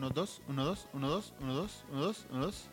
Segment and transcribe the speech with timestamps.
[0.00, 2.64] 1, 2, 1, 2, 1, 2, 1, 2, 1, 2, 1, 2.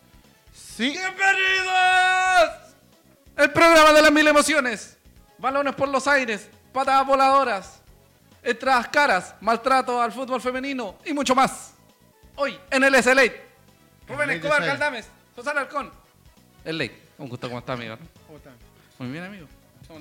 [0.53, 0.91] Sí.
[0.91, 2.73] ¡Bienvenidos!
[3.35, 4.97] El programa de las mil emociones.
[5.37, 7.81] Balones por los aires, patadas voladoras,
[8.41, 11.73] entradas caras, maltrato al fútbol femenino y mucho más.
[12.37, 13.25] Hoy en el SLA.
[14.07, 14.65] Rubén Escobar.
[14.65, 15.91] Caldames, José Alarcón.
[16.63, 17.09] El ley.
[17.17, 17.97] Un gusto, ¿cómo está, amigo?
[18.25, 18.55] ¿Cómo están?
[18.99, 19.47] Muy bien, amigo.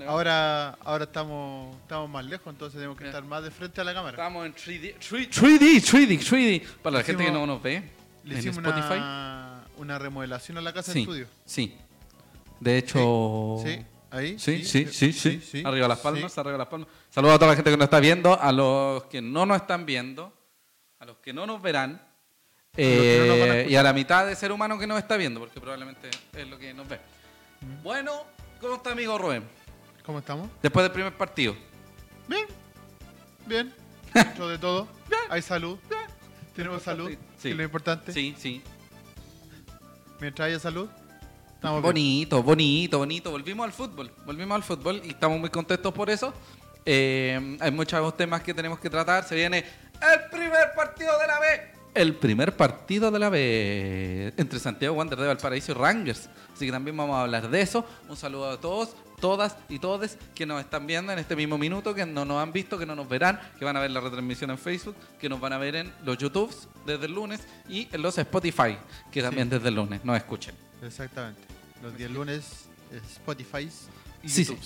[0.08, 3.94] Ahora, ahora estamos, estamos más lejos, entonces tenemos que estar más de frente a la
[3.94, 4.10] cámara.
[4.16, 6.62] Estamos en 3D, 3D, 3D, 3D, 3D.
[6.82, 7.82] Para la gente que no nos ve
[8.24, 8.94] Le en hicimos Spotify.
[8.94, 11.26] una, una remodelación a la casa Sí, de estudio.
[11.44, 11.76] sí.
[12.58, 13.58] De hecho...
[13.62, 13.78] Sí,
[14.10, 14.38] ahí.
[14.38, 15.40] Sí, sí, sí, sí.
[15.40, 16.40] sí, Arriba las palmas, sí.
[16.40, 16.88] arriba las palmas.
[17.10, 19.84] Saludos a toda la gente que nos está viendo, a los que no nos están
[19.86, 20.32] viendo,
[20.98, 22.02] a los que no nos verán, no
[22.78, 26.48] eh, y a la mitad de ser humano que nos está viendo, porque probablemente es
[26.48, 26.98] lo que nos ve.
[27.60, 27.82] Mm.
[27.82, 28.24] Bueno,
[28.60, 29.44] ¿cómo está amigo Rubén?
[30.06, 30.48] ¿Cómo estamos?
[30.62, 31.56] Después del primer partido.
[32.28, 32.46] Bien.
[33.44, 33.74] Bien.
[34.14, 34.86] Dentro de todo.
[35.28, 35.76] Hay salud.
[36.54, 37.10] Tenemos salud.
[37.10, 37.18] Sí.
[37.42, 38.12] Que es lo importante.
[38.12, 38.62] Sí, sí.
[40.20, 40.88] Mientras haya salud,
[41.54, 41.92] estamos bien.
[41.92, 43.30] Bonito, bonito, bonito.
[43.32, 46.32] Volvimos al fútbol, volvimos al fútbol y estamos muy contentos por eso.
[46.84, 49.24] Eh, hay muchos temas que tenemos que tratar.
[49.24, 51.46] Se viene el primer partido de la B.
[51.94, 56.28] El primer partido de la B entre Santiago Wander de Valparaíso y Rangers.
[56.54, 57.84] Así que también vamos a hablar de eso.
[58.08, 61.94] Un saludo a todos, todas y todes que nos están viendo en este mismo minuto,
[61.94, 64.50] que no nos han visto, que no nos verán, que van a ver la retransmisión
[64.50, 68.02] en Facebook, que nos van a ver en los YouTubes desde el lunes y en
[68.02, 68.76] los Spotify,
[69.10, 70.54] que también desde el lunes nos escuchen.
[70.82, 71.40] Exactamente.
[71.82, 72.66] Los días lunes,
[73.12, 73.68] Spotify
[74.22, 74.60] y Sí, YouTube.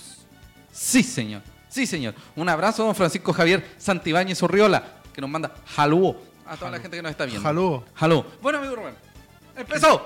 [0.73, 1.43] Sí, señor.
[1.69, 2.15] Sí, señor.
[2.37, 4.83] Un abrazo don Francisco Javier Santibáñez Urriola,
[5.13, 7.43] que nos manda jalúo a toda la gente que nos está viendo.
[7.43, 7.85] Jalú.
[7.95, 8.25] Jalú.
[8.43, 8.95] Bueno, amigo Rubén.
[9.57, 10.05] ¡Empezó!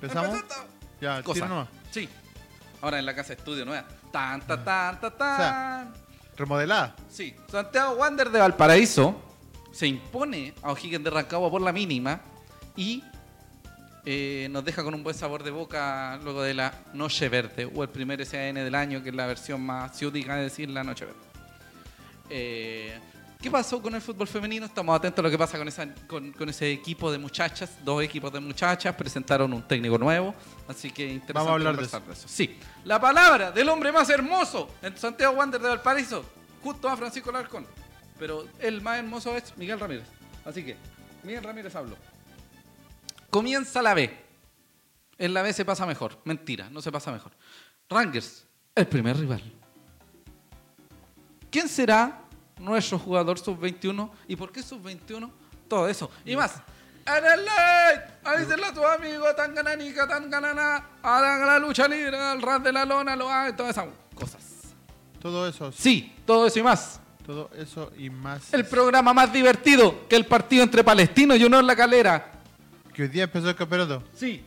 [0.00, 0.36] ¿Empezamos?
[0.36, 0.64] Empezó
[1.00, 1.34] Ya, cosa.
[1.34, 1.68] tiro nomás.
[1.90, 2.08] Sí.
[2.82, 3.86] Ahora en la casa de estudio nueva.
[4.10, 5.92] Tan, tan, tan, tan, tan.
[6.36, 6.96] Remodelada.
[7.08, 7.34] Sí.
[7.50, 9.20] Santiago Wander de Valparaíso
[9.72, 12.20] se impone a O'Higgins de Rancagua por la mínima
[12.76, 13.04] y
[14.04, 17.82] eh, nos deja con un buen sabor de boca luego de la Noche Verde o
[17.82, 21.04] el primer SAN del año, que es la versión más ciútica de decir la Noche
[21.04, 21.20] Verde.
[22.30, 22.98] Eh,
[23.40, 24.66] ¿Qué pasó con el fútbol femenino?
[24.66, 27.78] Estamos atentos a lo que pasa con, esa, con, con ese equipo de muchachas.
[27.82, 30.34] Dos equipos de muchachas presentaron un técnico nuevo,
[30.68, 32.28] así que interesante Vamos a hablar de conversar de eso.
[32.28, 36.22] Sí, la palabra del hombre más hermoso en Santiago Wander de Valparaíso,
[36.62, 37.66] justo a Francisco Larcón.
[38.18, 40.04] Pero el más hermoso es Miguel Ramírez.
[40.44, 40.76] Así que,
[41.22, 41.96] Miguel Ramírez habló.
[43.30, 44.14] Comienza la B.
[45.16, 46.20] En la B se pasa mejor.
[46.24, 47.32] Mentira, no se pasa mejor.
[47.88, 49.42] Rangers, el primer rival.
[51.50, 52.20] ¿Quién será
[52.60, 55.30] nuestro jugador sub-21 y por qué sub-21?
[55.68, 56.54] Todo eso y más.
[57.06, 62.16] En el ley, avísenle a tu amigo tan gananica, tan ganana, hagan la lucha libre,
[62.32, 64.42] el ras de la lona, lo hagan, todas esas cosas.
[65.20, 65.72] Todo eso.
[65.72, 67.00] Sí, todo eso y más.
[67.26, 68.52] Todo eso y más.
[68.52, 72.32] El programa más divertido que el partido entre Palestino y Unión La Calera.
[72.94, 74.02] Que hoy día empezó el campeonato.
[74.14, 74.44] Sí,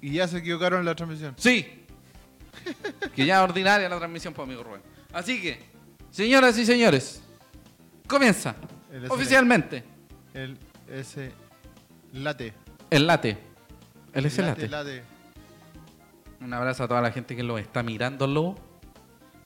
[0.00, 1.34] Y ya se equivocaron en la transmisión.
[1.38, 1.84] Sí.
[3.14, 4.82] que ya ordinaria la transmisión por amigo Rubén.
[5.12, 5.62] Así que,
[6.10, 7.22] señoras y señores,
[8.14, 8.54] comienza
[8.92, 9.84] El oficialmente
[10.32, 10.56] El
[10.88, 11.32] S.
[12.12, 12.52] Late.
[12.90, 13.38] el late.
[14.12, 14.68] El ese late.
[14.68, 14.92] late.
[14.92, 15.04] late.
[16.40, 18.54] Un abrazo a toda la gente que lo está mirándolo,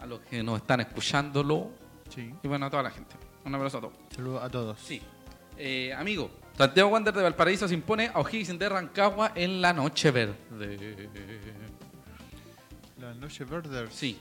[0.01, 1.71] a los que nos están escuchándolo
[2.15, 2.33] Sí.
[2.43, 3.15] y bueno, a toda la gente.
[3.45, 3.95] Un abrazo a todos.
[4.15, 4.79] Saludos a todos.
[4.81, 5.01] Sí.
[5.57, 10.11] Eh, amigo, Santiago Wander de Valparaíso se impone a O'Higgins de Rancagua en la noche
[10.11, 10.37] verde.
[12.99, 13.87] La noche verde.
[13.91, 14.19] Sí.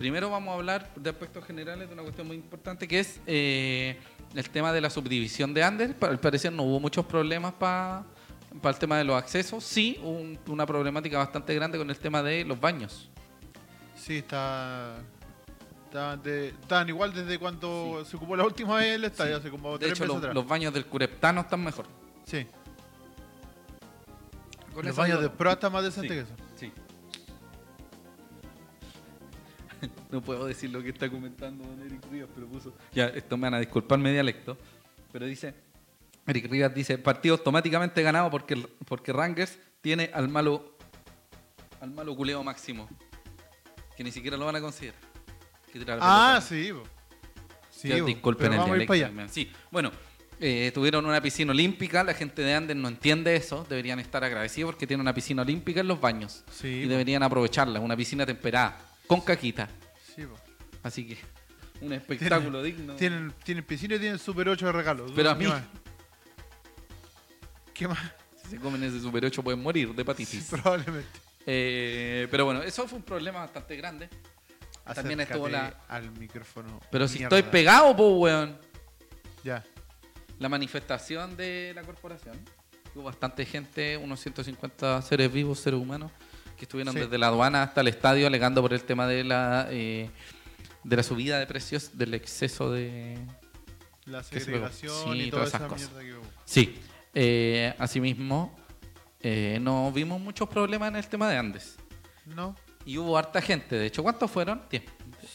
[0.00, 3.98] Primero vamos a hablar de aspectos generales de una cuestión muy importante que es eh,
[4.34, 5.94] el tema de la subdivisión de Ander.
[6.00, 8.06] Al parecer no hubo muchos problemas para
[8.64, 9.62] el tema de los accesos.
[9.62, 13.10] Sí, hubo un- una problemática bastante grande con el tema de los baños.
[13.94, 14.96] Sí, está.
[15.84, 19.72] Estaban, de- estaban igual desde cuando se ocupó la última vez el estadio, hace como
[19.72, 20.34] De tres hecho, meses los, atrás.
[20.34, 21.84] los baños del Cureptano están mejor.
[22.24, 22.46] Sí.
[24.72, 26.24] Con los baños de pro están más decentes Sí.
[26.24, 26.49] que eso.
[30.10, 32.74] no puedo decir lo que está comentando don Eric Rivas, pero puso.
[32.92, 34.56] Ya, esto me van a disculpar mi dialecto.
[35.12, 35.54] Pero dice.
[36.26, 38.56] Eric Rivas dice: partido automáticamente ganado porque,
[38.86, 40.76] porque Rangers tiene al malo.
[41.80, 42.88] Al malo culeo máximo.
[43.96, 45.00] Que ni siquiera lo van a considerar.
[45.72, 46.70] Que Ah, sí.
[46.72, 46.82] po.
[47.70, 49.28] Sí, Ya, disculpen Pero el dialecto.
[49.32, 49.90] Sí, bueno,
[50.38, 52.02] eh, tuvieron una piscina olímpica.
[52.04, 53.64] La gente de Andes no entiende eso.
[53.68, 56.44] Deberían estar agradecidos porque tienen una piscina olímpica en los baños.
[56.50, 57.80] Sí, y deberían aprovecharla.
[57.80, 58.78] Una piscina temperada,
[59.10, 59.68] con caquita.
[60.14, 60.36] Sí, po.
[60.84, 61.18] Así que,
[61.84, 62.94] un espectáculo digno.
[62.94, 65.06] Tienen, tienen piscina y tienen Super 8 de regalo.
[65.14, 65.62] Pero a ¿Qué mí- más?
[67.74, 67.98] ¿Qué más?
[68.42, 70.44] Si se comen ese Super 8 pueden morir de Sí, hepatitis.
[70.50, 71.08] probablemente.
[71.46, 74.08] Eh, pero bueno, eso fue un problema bastante grande.
[74.94, 76.80] También estuvo Acércate la- al micrófono.
[76.90, 77.36] Pero si Mierda.
[77.38, 78.58] estoy pegado, po, weón.
[79.44, 79.64] Ya.
[80.38, 82.36] la manifestación de la corporación.
[82.94, 86.10] Hubo bastante gente, unos 150 seres vivos, seres humanos,
[86.60, 87.00] que estuvieron Sí.
[87.00, 90.10] desde la aduana hasta el estadio alegando por el tema de la eh,
[90.84, 93.18] de la subida de precios, del exceso de...
[94.04, 95.92] La segregación sí, y toda todas esa esas cosas.
[95.92, 96.32] mierda que hubo.
[96.44, 96.78] Sí,
[97.14, 98.58] eh, asimismo,
[99.20, 101.76] eh, no vimos muchos problemas en el tema de Andes.
[102.26, 102.54] No,
[102.84, 104.62] Y hubo harta gente, de hecho, ¿cuántos fueron?
[104.70, 104.82] 10.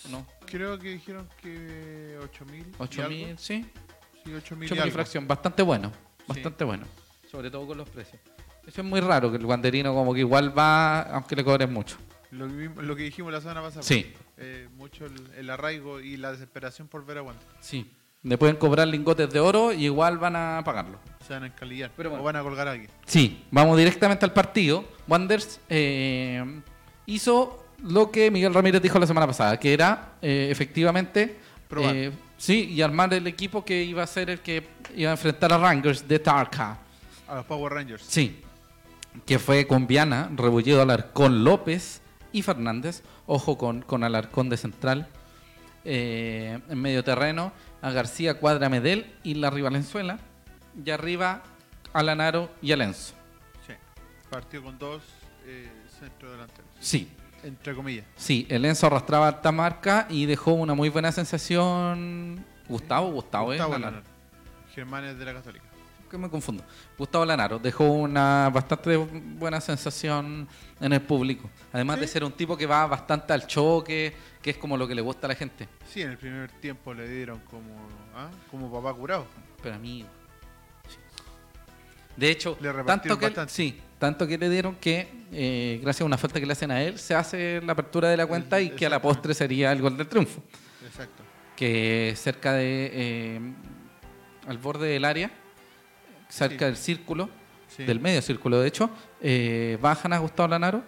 [0.10, 2.72] No, creo que dijeron que 8000.
[2.80, 3.66] 8.000, sí.
[4.24, 4.94] Sí, 8000 y 8.000 algo.
[4.94, 5.92] fracción, bastante bueno,
[6.28, 6.86] bastante bueno.
[7.32, 8.20] Sobre todo con los precios.
[8.68, 11.98] Eso es muy raro, que el guanderino como que igual va, aunque le cobren mucho.
[12.32, 13.84] Lo, que lo que dijimos la semana pasada.
[13.84, 14.14] Sí.
[14.38, 17.44] Eh, mucho el, el arraigo y la desesperación por ver a Wander.
[17.62, 17.90] Sí.
[18.24, 20.98] Le pueden cobrar lingotes de oro y igual van a pagarlo.
[21.26, 21.92] Se van a encalillar.
[21.96, 22.24] Pero bueno.
[22.24, 22.90] O van a colgar a alguien.
[23.06, 24.84] Sí, vamos directamente al partido.
[25.08, 26.44] Wanders eh,
[27.06, 31.96] hizo lo que Miguel Ramírez dijo la semana pasada, que era eh, efectivamente Probar.
[31.96, 35.54] eh, sí, y armar el equipo que iba a ser el que iba a enfrentar
[35.54, 36.80] a Rangers de Tarka.
[37.28, 38.04] A los Power Rangers.
[38.08, 38.42] Sí,
[39.26, 42.02] que fue con Viana, Rebolledo, Alarcón, López
[42.32, 43.04] y Fernández.
[43.26, 45.08] Ojo con, con Alarcón de central.
[45.84, 47.52] Eh, en medio terreno,
[47.82, 50.20] a García, Cuadra, Medel y Larry Valenzuela.
[50.84, 51.44] Y arriba,
[51.94, 53.14] a Lanaro y a Lenzo.
[53.66, 53.74] Sí.
[54.30, 55.02] Partió con dos
[55.46, 55.70] eh,
[56.00, 56.70] centro delanteros.
[56.80, 57.10] Sí,
[57.44, 58.06] Entre comillas.
[58.16, 62.44] sí, el Lenzo arrastraba alta marca y dejó una muy buena sensación.
[62.68, 63.58] Gustavo, Gustavo, ¿eh?
[63.58, 63.98] Gustavo Lanaro.
[63.98, 64.10] Lanaro.
[64.74, 65.66] Germanes de la Católica.
[66.16, 66.64] Que me confundo.
[66.98, 70.48] Gustavo Lanaro dejó una bastante buena sensación
[70.80, 71.50] en el público.
[71.72, 74.96] Además de ser un tipo que va bastante al choque, que es como lo que
[74.96, 75.68] le gusta a la gente.
[75.90, 77.76] Sí, en el primer tiempo le dieron como,
[78.16, 78.30] ¿ah?
[78.52, 79.26] como papá curado.
[79.62, 80.06] Pero a mí.
[80.88, 80.98] sí.
[82.16, 83.54] De hecho, Le tanto que, bastante.
[83.54, 86.82] sí, tanto que le dieron que, eh, gracias a una falta que le hacen a
[86.82, 89.82] él, se hace la apertura de la cuenta y que a la postre sería el
[89.82, 90.42] gol del triunfo.
[90.86, 91.24] Exacto.
[91.56, 93.40] que cerca de eh,
[94.48, 95.32] al borde del área,
[96.30, 96.66] cerca Sí.
[96.66, 97.30] del círculo,
[97.68, 97.84] Sí.
[97.84, 98.90] del medio círculo de hecho,
[99.22, 100.84] eh, bajan a Gustavo Lanaro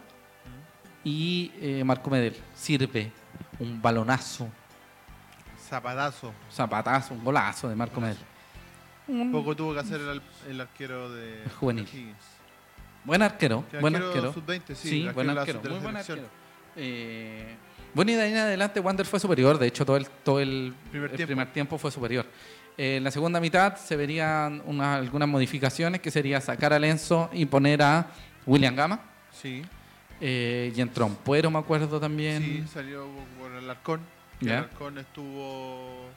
[1.04, 2.36] y eh, Marco Medel.
[2.56, 3.12] Sirve
[3.60, 4.48] un balonazo,
[5.70, 6.34] Zapadazo.
[6.52, 8.18] zapatazo, un golazo de Marco Medel.
[9.08, 11.86] Un Poco tuvo que hacer el, el arquero de El juvenil.
[11.88, 12.16] Higgins.
[13.06, 14.34] buen arquero, Que buen arquero arquero.
[14.34, 16.24] sub-20, sí, Sí, buen arquero arquero, muy buen arquero.
[16.76, 17.56] Eh,
[17.94, 20.74] bueno, y de ahí en adelante Wander fue superior, de hecho todo el, todo el,
[20.92, 21.28] Primer el tiempo.
[21.30, 22.26] primer tiempo fue superior.
[22.78, 27.30] Eh, en la segunda mitad se verían unas- algunas modificaciones, que sería sacar a Lenzo
[27.34, 28.08] y poner a
[28.46, 29.00] William Gama.
[29.32, 29.64] Sí,
[30.20, 32.42] Eh, y entró Ampuero, me acuerdo también.
[32.44, 33.08] sí, salió
[33.40, 34.02] por el arcón.
[34.40, 34.58] Ya.
[34.60, 36.08] El arcón estuvo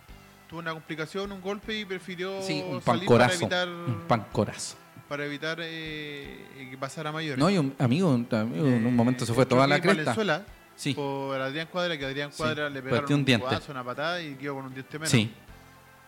[0.48, 3.34] tuvo una complicación, un golpe y prefirió Sí, un salir para pancorazo.
[3.44, 4.76] evitar, Un pancorazo.
[5.08, 7.38] para evitar eh, que pasara mayores.
[7.38, 10.02] No, y un amigo, un amigo en un Eh, momento se fue toda la cresta.
[10.02, 10.44] Valenzuela
[10.76, 13.46] Sí, por Adrián Cuadra, que Adrián Sí, Cuadra le pegaron un diente.
[13.46, 15.10] codazo, una patada y quedó con un diente menos.
[15.10, 15.30] sí.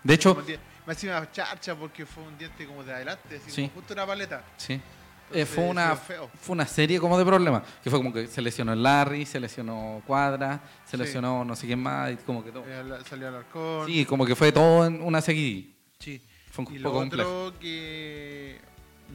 [0.05, 3.37] De hecho, Como un die- Más encima charcha porque fue un diente como de adelante,
[3.37, 3.63] así Sí.
[3.69, 4.45] como justo una paleta.
[4.57, 4.81] sí.
[5.35, 6.21] Eh, fue, una, fue
[6.53, 7.63] una serie como de problemas.
[7.83, 10.97] Que fue como que se lesionó Larry, se lesionó Cuadra, se Sí.
[10.99, 12.65] lesionó no sé quién más, y como que todo.
[12.67, 13.87] Eh, Salió al arcón.
[13.87, 15.73] Sí, como que fue todo en una seguidilla.
[16.01, 16.21] Sí.
[16.51, 17.45] Fue un Y lo poco complejo.
[17.47, 18.61] otro que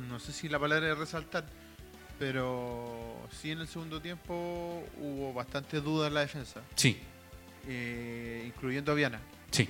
[0.09, 1.45] no sé si la palabra es resaltar,
[2.17, 6.97] pero sí en el segundo tiempo hubo bastante duda en la defensa, Sí,
[7.67, 9.19] eh, incluyendo a Viana.
[9.51, 9.69] sí.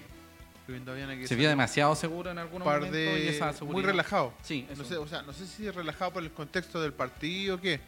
[1.26, 4.34] Se vio demasiado seguro en algunos par y de esa muy relajado.
[4.44, 7.62] Sí, No sé, o sea, no sé si relajado por el contexto del partido o
[7.62, 7.80] qué,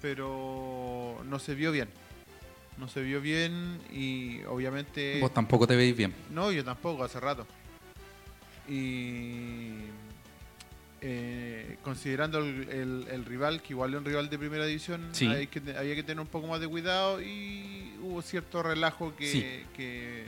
[0.00, 1.88] pero no se vio bien.
[2.78, 6.14] No se vio bien y obviamente Vos tampoco te veis bien.
[6.30, 7.46] No, yo tampoco, hace rato.
[8.68, 9.72] Y
[11.02, 15.26] eh, considerando el, el- el rival, que igual es un rival de primera división, Sí.
[15.26, 19.26] hay que había que tener un poco más de cuidado y hubo cierto relajo que,
[19.30, 19.44] Sí.
[19.76, 20.24] que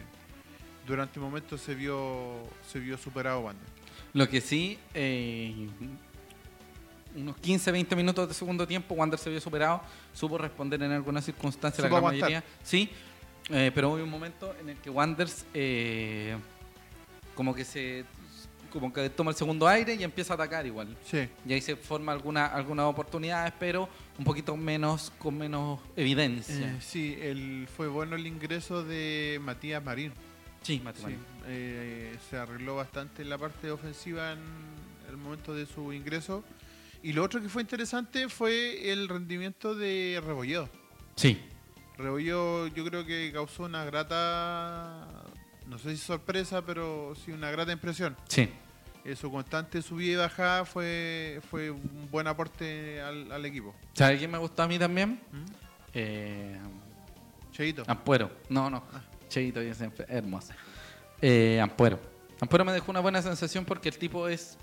[0.86, 3.66] durante un momento se vio se vio superado Wander.
[4.12, 5.68] Lo que sí, eh,
[7.16, 9.80] unos 15, 20 minutos de segundo tiempo, Wander se vio superado,
[10.12, 12.30] supo responder en algunas circunstancias, la gran aguantar.
[12.30, 12.44] mayoría.
[12.62, 12.90] Sí,
[13.50, 16.36] eh, pero hubo un momento en el que Wanders eh,
[17.34, 18.04] como que se
[18.70, 20.96] como que toma el segundo aire y empieza a atacar igual.
[21.04, 23.88] Sí, Y ahí se forma alguna, algunas oportunidades, pero
[24.18, 26.72] un poquito menos, con menos evidencia.
[26.72, 30.12] Eh, sí, el, fue bueno el ingreso de Matías Marín.
[30.64, 31.16] Sí, Sí,
[31.47, 34.40] eh, se arregló bastante en la parte ofensiva en
[35.09, 36.42] el momento de su ingreso.
[37.02, 40.68] Y lo otro que fue interesante fue el rendimiento de Rebolledo.
[41.16, 41.40] Sí,
[41.99, 45.06] Rebolledo yo creo que causó una grata,
[45.66, 48.16] no sé si sorpresa, pero sí una grata impresión.
[48.28, 48.49] sí.
[49.06, 53.75] Eh, su constante subida y bajada fue, fue un buen aporte al, al equipo.
[53.92, 55.21] ¿Sabes quién me gustó a mí también?
[55.30, 55.44] ¿Mm?
[55.92, 56.59] Eh,
[57.52, 57.85] Cheito.
[57.87, 58.30] Ampuero.
[58.49, 58.83] No, no.
[59.28, 60.07] Cheito, siempre.
[60.09, 60.54] Hermosa.
[61.21, 61.99] Eh, Ampuero.
[62.40, 64.59] Ampuero me dejó una buena sensación porque el tipo es,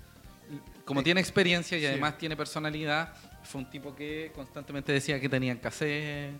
[0.84, 1.86] como tiene experiencia y Sí.
[1.86, 3.12] además tiene personalidad,
[3.44, 6.30] fue un tipo que constantemente decía que tenían que hacer,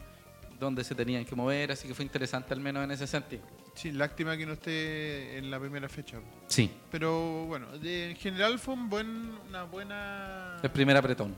[0.61, 3.43] dónde se tenían que mover, así que fue interesante al menos en ese sentido.
[3.75, 6.19] Sí, lástima que no esté en la primera fecha.
[6.47, 11.35] Sí, Pero bueno, de- en general fue un buen, una buena, el primer apretón.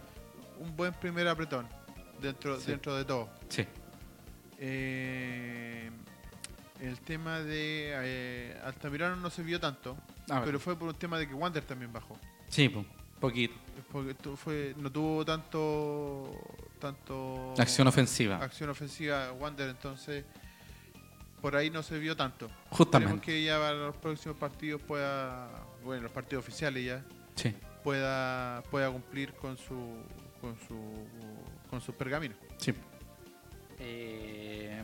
[0.59, 1.67] un buen primer apretón
[2.21, 2.73] dentro, Sí.
[2.73, 3.31] dentro de todo.
[3.49, 3.65] Sí.
[4.59, 5.91] Eh,
[6.81, 9.97] el tema de eh, Altamirano no se vio tanto,
[10.29, 10.45] A ver.
[10.47, 12.19] pero fue por un tema de que Wander también bajó.
[12.49, 12.85] Sí, po,
[13.21, 13.55] poquito.
[13.91, 16.31] Porque tu- fue, no tuvo tanto,
[16.81, 18.37] tanto Acción ofensiva.
[18.37, 20.25] acción ofensiva Wander, entonces
[21.41, 22.47] por ahí no se vio tanto.
[22.47, 23.21] Esperemos Justamente.
[23.21, 25.49] que ya para los próximos partidos pueda,
[25.85, 27.05] bueno, los partidos oficiales ya,
[27.37, 29.97] Sí, pueda, pueda cumplir con su,
[30.41, 31.07] con su,
[31.71, 32.37] con sus pergaminos.
[32.59, 32.75] sí.
[33.79, 34.83] Eh,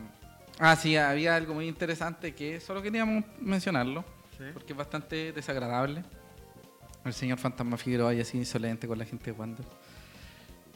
[0.61, 4.05] ah, sí, había algo muy interesante que solo queríamos mencionarlo.
[4.55, 6.03] porque es bastante desagradable.
[7.05, 9.67] El señor Fantasma Figueroa haya sido insolente con la gente de Wander.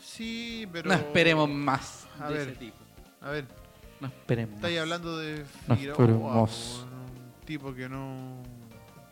[0.03, 2.49] Sí, pero No esperemos más A de ver.
[2.49, 2.77] ese tipo.
[3.21, 3.47] A ver,
[4.01, 4.57] No esperemos.
[4.57, 6.87] estáis hablando de No Figueroa, esperemos.
[6.91, 8.43] un tipo que no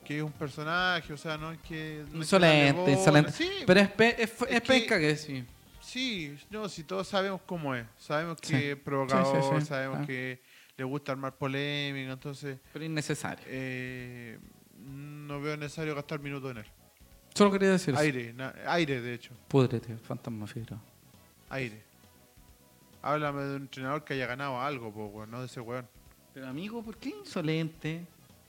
[0.04, 3.30] que es un personaje, o sea, no es que no Insolente, insolente.
[3.30, 5.44] Sí, Pero es, pe- es, es Es que- pesca que sí.
[5.80, 7.86] Sí, no, si todos sabemos cómo es.
[7.98, 8.52] Sabemos Sí.
[8.52, 9.66] que es provocador, Sí, sí, sí.
[9.66, 10.06] sabemos Ah.
[10.06, 10.42] que
[10.82, 13.44] le gusta armar polémica, entonces Pero innecesario.
[13.46, 14.36] eh,
[14.78, 16.66] no veo necesario gastar minutos en él.
[17.34, 18.02] Solo quería decir eso.
[18.02, 20.80] Aire, na- aire de hecho, Púdrete, Fantasma Figueroa.
[21.50, 21.82] aire.
[23.00, 25.86] Háblame de un entrenador que haya ganado algo, po, weón, no de ese weón.
[26.34, 28.04] Pero amigo, ¿por qué insolente?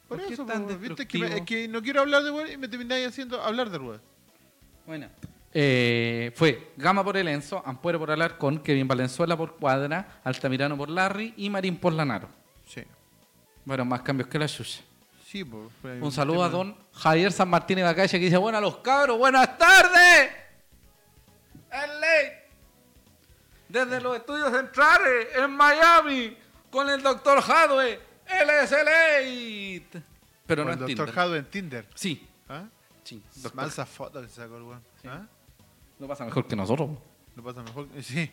[0.07, 1.35] Por, ¿Por qué eso, tan po, viste que, me- destructivo?
[1.35, 4.01] es que no quiero hablar de weón y me termináis haciendo hablar de weón.
[4.87, 5.07] Bueno.
[5.53, 10.89] Eh, fue Gama por el Enzo, Ampuero por Alarcón, Kevin Valenzuela por Cuadra, Altamirano por
[10.89, 12.27] Larry y Marín por Lanaro.
[12.65, 12.83] Sí.
[13.63, 14.81] Bueno, más cambios que la Xuxa.
[15.27, 18.57] Sí, po, fue Un saludo a don Javier San Martín de Bacalla que dice, bueno,
[18.57, 20.31] a los cabros, buenas tardes.
[21.71, 22.31] Es ley.
[23.69, 26.37] Desde los estudios centrales en Miami
[26.69, 27.99] con el doctor Hadwe.
[28.27, 30.03] Él es el late.
[30.45, 31.11] Pero con no el en doctor Tinder.
[31.15, 31.87] Jado en Tinder.
[31.95, 32.65] Sí, ¿Ah?
[33.03, 33.21] sí.
[33.35, 33.55] doctor.
[33.55, 34.83] Mansa foto que se sacó el weón.
[35.01, 35.07] Sí.
[35.07, 35.25] ¿Ah?
[35.99, 36.89] No pasa mejor que nosotros.
[37.35, 37.87] Lo pasa mejor.
[38.01, 38.29] Sí,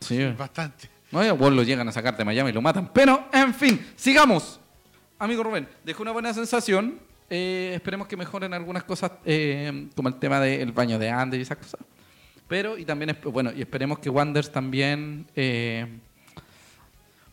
[0.00, 0.24] Sí.
[0.36, 0.88] bastante.
[1.10, 2.90] No, igual lo llegan a sacar de Miami y lo matan.
[2.92, 4.60] Pero, en fin, sigamos.
[5.18, 6.98] Amigo Rubén, dejó una buena sensación.
[7.30, 11.42] Eh, esperemos que mejoren algunas cosas, eh, como el tema del baño de Ander y
[11.42, 11.80] esas cosas.
[12.48, 15.86] Pero, y también, esp- bueno, y esperemos que Wanders también eh,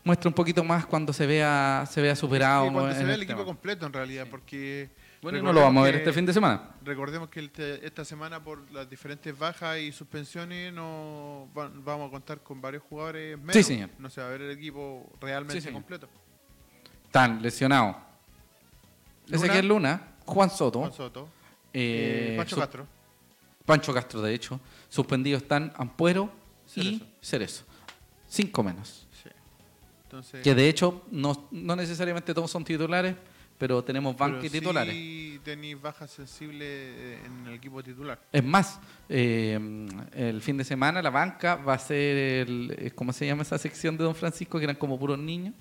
[0.03, 2.71] muestre un poquito más cuando se vea, se vea superado.
[2.71, 3.45] Cuando en se ve el el equipo tema.
[3.45, 4.89] completo en realidad, porque
[5.21, 6.71] Bueno, no lo vamos a ver este fin de semana.
[6.83, 12.07] recordemos que el te- esta semana por las diferentes bajas y suspensiones no va- vamos
[12.07, 13.53] a contar con varios jugadores menos.
[13.53, 13.89] Sí, señor.
[13.99, 16.09] No se va a ver el equipo realmente Sí, completo.
[17.05, 17.97] Están lesionados.
[19.29, 21.29] Ezequiel Luna, Juan Soto, Juan Soto,
[21.73, 22.87] eh, eh, Pancho Castro.
[23.65, 24.59] Pancho Castro, de hecho.
[24.89, 26.31] Suspendidos están Ampuero
[26.65, 26.89] Cerezo.
[26.89, 27.63] y Cerezo.
[28.27, 29.07] Cinco menos.
[29.21, 29.29] Sí.
[30.03, 33.15] Entonces, Que de hecho no, no necesariamente todos son titulares,
[33.61, 34.91] pero tenemos banca y titulares.
[34.91, 38.19] Sí tenéis bajas sensibles eh, en el equipo titular.
[38.31, 43.13] Es más, eh, el fin de semana la banca va a ser el, eh, ¿cómo
[43.13, 44.57] se llama esa sección de Don Francisco?
[44.57, 45.53] Que eran como puros niños.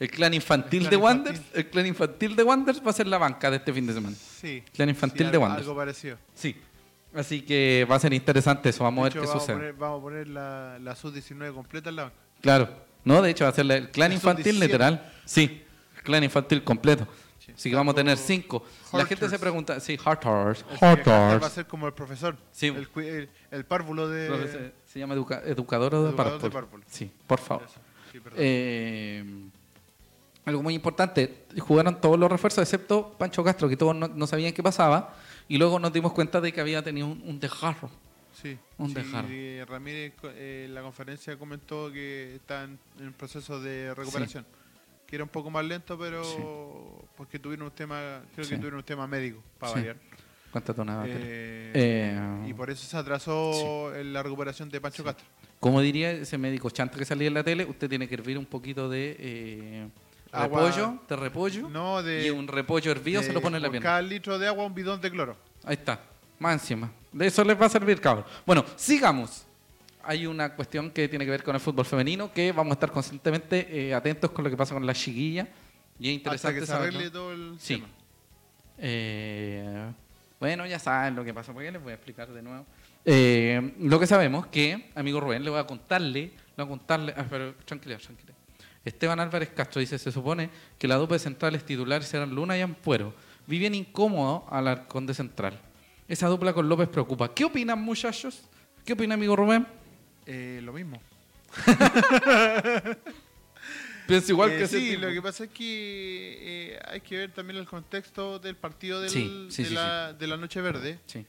[0.00, 1.46] El clan infantil El clan de infantil.
[1.52, 4.16] El clan infantil de Wanderers va a ser la banca de este fin de semana.
[4.16, 4.62] Sí.
[4.72, 5.66] Clan infantil sí, de Wanderers.
[5.68, 6.16] Algo parecido.
[6.32, 6.56] Sí.
[7.14, 8.82] Así que va a ser interesante eso.
[8.82, 9.56] Vamos a De ver hecho, qué vamos, a sucede.
[9.58, 12.16] poner, vamos a poner la, la sub-19 completa en la banca.
[12.40, 12.94] Claro.
[13.04, 14.60] No, de hecho va a ser el clan La infantil sub-17.
[14.66, 15.12] literal.
[15.26, 15.63] Sí,
[16.04, 17.08] clan infantil completo.
[17.44, 17.52] Sí.
[17.52, 18.64] Así que vamos a tener cinco.
[18.92, 22.36] La gente se pregunta, sí, Hartars, va a ser como el profesor.
[22.52, 22.68] Sí.
[22.68, 24.28] El, el, el párvulo de.
[24.28, 26.50] Profesor, ¿Se llama educa- educador o de párvulo?
[26.50, 26.84] párvulo.
[26.86, 27.66] Sí, por favor.
[28.12, 28.20] Sí.
[28.36, 29.24] Eh,
[30.46, 34.52] algo muy importante, jugaron todos los refuerzos excepto Pancho Castro, que todos no, no sabían
[34.52, 35.14] qué pasaba,
[35.48, 37.90] y luego nos dimos cuenta de que había tenido un, un desgarro.
[38.42, 38.58] sí.
[38.78, 39.28] un sí, desgarro.
[39.30, 44.46] y Ramírez co- eh, en la conferencia comentó que está en, en proceso de recuperación.
[45.14, 46.38] Que era un poco más lento, pero Sí.
[47.16, 48.50] porque tuvieron un tema, creo Sí.
[48.50, 49.78] que tuvieron un tema médico, para Sí.
[49.78, 49.96] variar.
[50.78, 51.14] Una batalla.
[51.20, 55.24] Eh, Eh, y por eso se atrasó la recuperación de Pancho Castro.
[55.60, 58.46] Como diría ese médico chanta que salía en la tele, usted tiene que hervir un
[58.46, 59.88] poquito de eh,
[60.32, 60.62] Agua.
[60.68, 62.26] repollo, de repollo, No, de.
[62.26, 63.88] y un repollo hervido se lo pone en la pierna.
[63.88, 65.36] cada litro de agua, un bidón de cloro.
[65.64, 66.00] Ahí está,
[66.40, 66.90] más encima.
[67.12, 68.24] De eso les va a servir, cabrón.
[68.44, 69.46] Bueno, sigamos.
[70.06, 72.90] Hay una cuestión que tiene que ver con el fútbol femenino, que vamos a estar
[72.90, 75.48] constantemente eh, atentos con lo que pasa con la chiquilla.
[75.98, 76.98] Y es Hasta interesante que saberlo.
[76.98, 77.76] arregle todo el Sí.
[77.76, 77.88] tema.
[78.78, 79.92] Eh,
[80.40, 82.66] bueno, ya saben lo que pasa, porque les voy a explicar de nuevo.
[83.04, 87.14] Eh, lo que sabemos que, amigo Rubén, le voy a contarle, le voy a contarle,
[87.16, 88.32] ah, pero tranquila, tranquila.
[88.84, 92.60] Esteban Álvarez Castro dice, se supone que la dupla de centrales titulares serán Luna y
[92.60, 93.14] Ampuero,
[93.46, 95.60] Vi bien incómodo al Arcón de Central.
[96.08, 97.34] Esa dupla con López preocupa.
[97.34, 98.42] ¿Qué opinan, muchachos?
[98.86, 99.66] ¿Qué opina, amigo Rubén?
[100.26, 101.00] Eh, lo mismo.
[104.06, 107.58] Pienso igual Eh, que sí, lo que pasa es que eh, hay que ver también
[107.58, 111.24] el contexto del partido del- Sí, sí, de, sí, la, de la Noche Verde Sí.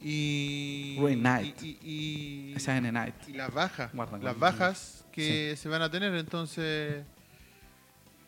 [0.00, 1.62] y, Knight.
[1.62, 3.14] y, y- y- en Night.
[3.26, 7.04] y las bajas, Guarda con las bajas que se van a tener, entonces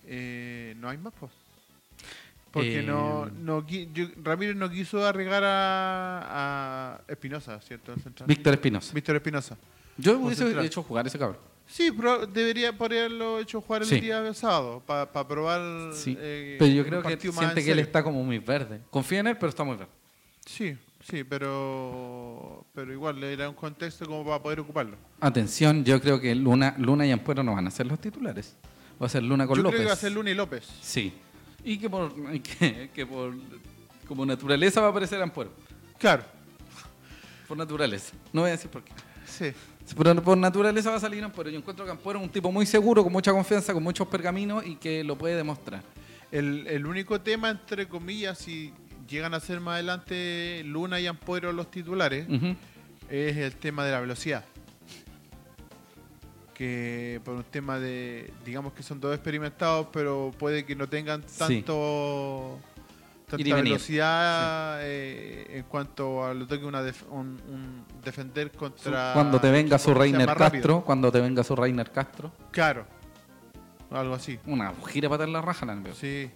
[0.06, 1.30] eh, no hay más, pues.
[2.50, 7.94] Porque no, no qui- yo- Ramírez no quiso arriesgar a, a Espinosa, ¿cierto?
[8.26, 8.92] Víctor Espinosa.
[8.94, 9.56] Víctor Espinosa.
[10.02, 11.38] Yo hubiese hecho jugar ese cabrón.
[11.66, 14.00] Sí, pero debería haberlo hecho jugar el Sí.
[14.00, 15.94] día sábado para probar.
[15.94, 16.16] Sí.
[16.20, 17.86] eh, pero yo un creo que partido más siente en que él serio.
[17.86, 18.80] está como muy verde.
[18.90, 19.90] Confía en él, pero está muy verde.
[20.44, 20.76] Sí,
[21.08, 24.96] sí, pero pero igual le era un contexto como para poder ocuparlo.
[25.20, 28.56] Atención, yo creo que Luna, Luna y Ampuero no van a ser los titulares.
[29.00, 29.76] Va a ser Luna con Yo López.
[29.76, 30.68] creo que va a ser Luna y López.
[30.82, 31.12] Sí.
[31.64, 33.34] Y que por, y que, que por
[34.06, 35.52] como naturaleza va a aparecer Ampuero.
[35.98, 36.24] Claro,
[37.48, 38.12] Por naturaleza.
[38.32, 38.92] No voy a decir por qué.
[39.26, 39.52] sí.
[39.96, 41.50] Por, por naturaleza va a salir Ampuero.
[41.50, 44.64] Yo encuentro que Ampuero es un tipo muy seguro, con mucha confianza, con muchos pergaminos
[44.66, 45.82] y que lo puede demostrar.
[46.30, 48.72] El, el único tema, entre comillas, si
[49.08, 52.26] llegan a ser más adelante Luna y Ampuero los titulares,
[53.10, 54.44] es el tema de la velocidad.
[56.54, 61.22] Que por un tema de, digamos que son dos experimentados, pero puede que no tengan
[61.38, 62.58] tanto
[63.36, 69.40] tanta velocidad eh, en cuanto a lo que una def- un, un defender contra Cuando
[69.40, 70.50] te venga su Reiner rápido.
[70.50, 72.86] Castro, cuando te venga su Reiner Castro, Claro.
[73.90, 74.38] Algo así.
[74.46, 75.94] una gira para la raja, la.
[75.94, 76.30] Sí.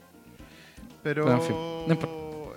[1.03, 1.57] Pero en fin,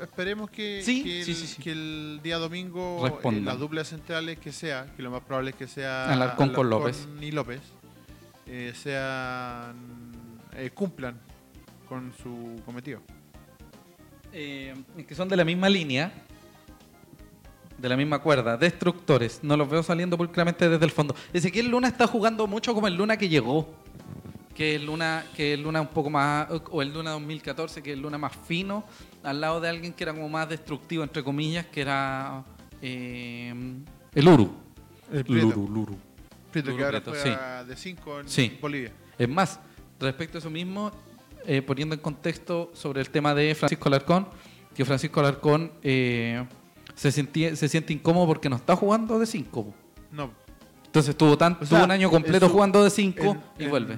[0.04, 1.62] esperemos que, Sí, que, el, sí, sí, sí.
[1.62, 5.56] que el día domingo eh, las duplas centrales que sea, que lo más probable es
[5.56, 7.08] que sea Alarcón con López.
[7.22, 7.62] y López,
[8.48, 9.76] eh, sean
[10.54, 11.18] eh, cumplan
[11.88, 13.02] con su cometido.
[14.34, 14.74] Eh,
[15.08, 16.12] que son de la misma línea,
[17.78, 19.40] de la misma cuerda, destructores.
[19.42, 21.16] No los veo saliendo pulcramente desde el fondo.
[21.34, 23.74] Ezequiel Luna está jugando mucho como el Luna que llegó.
[24.54, 28.02] Que el Luna, que el Luna un poco más, o el Luna 2014, que el
[28.02, 28.84] Luna más fino,
[29.24, 32.44] al lado de alguien que era como más destructivo, entre comillas, que era
[32.82, 33.54] eh,
[34.14, 34.52] el Uru.
[35.14, 35.98] El Prieto, Luru.
[36.52, 38.58] Prieto, que Luro ahora Prieto, juega de 5 en Sí.
[38.62, 38.92] Bolivia.
[39.18, 39.60] Es más,
[40.00, 40.92] respecto a eso mismo,
[41.46, 44.28] eh, poniendo en contexto sobre el tema de Francisco Alarcón,
[44.76, 46.46] que Francisco Alarcón eh,
[46.96, 49.74] se, sentía- se siente incómodo porque no está jugando de 5.
[50.12, 50.32] No.
[50.86, 53.64] Entonces tuvo, tan, O sea, tuvo un año completo su- jugando de 5 En- y
[53.66, 53.98] en- vuelve.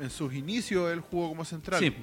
[0.00, 1.80] En sus inicios él jugó como central.
[1.80, 1.94] Sí,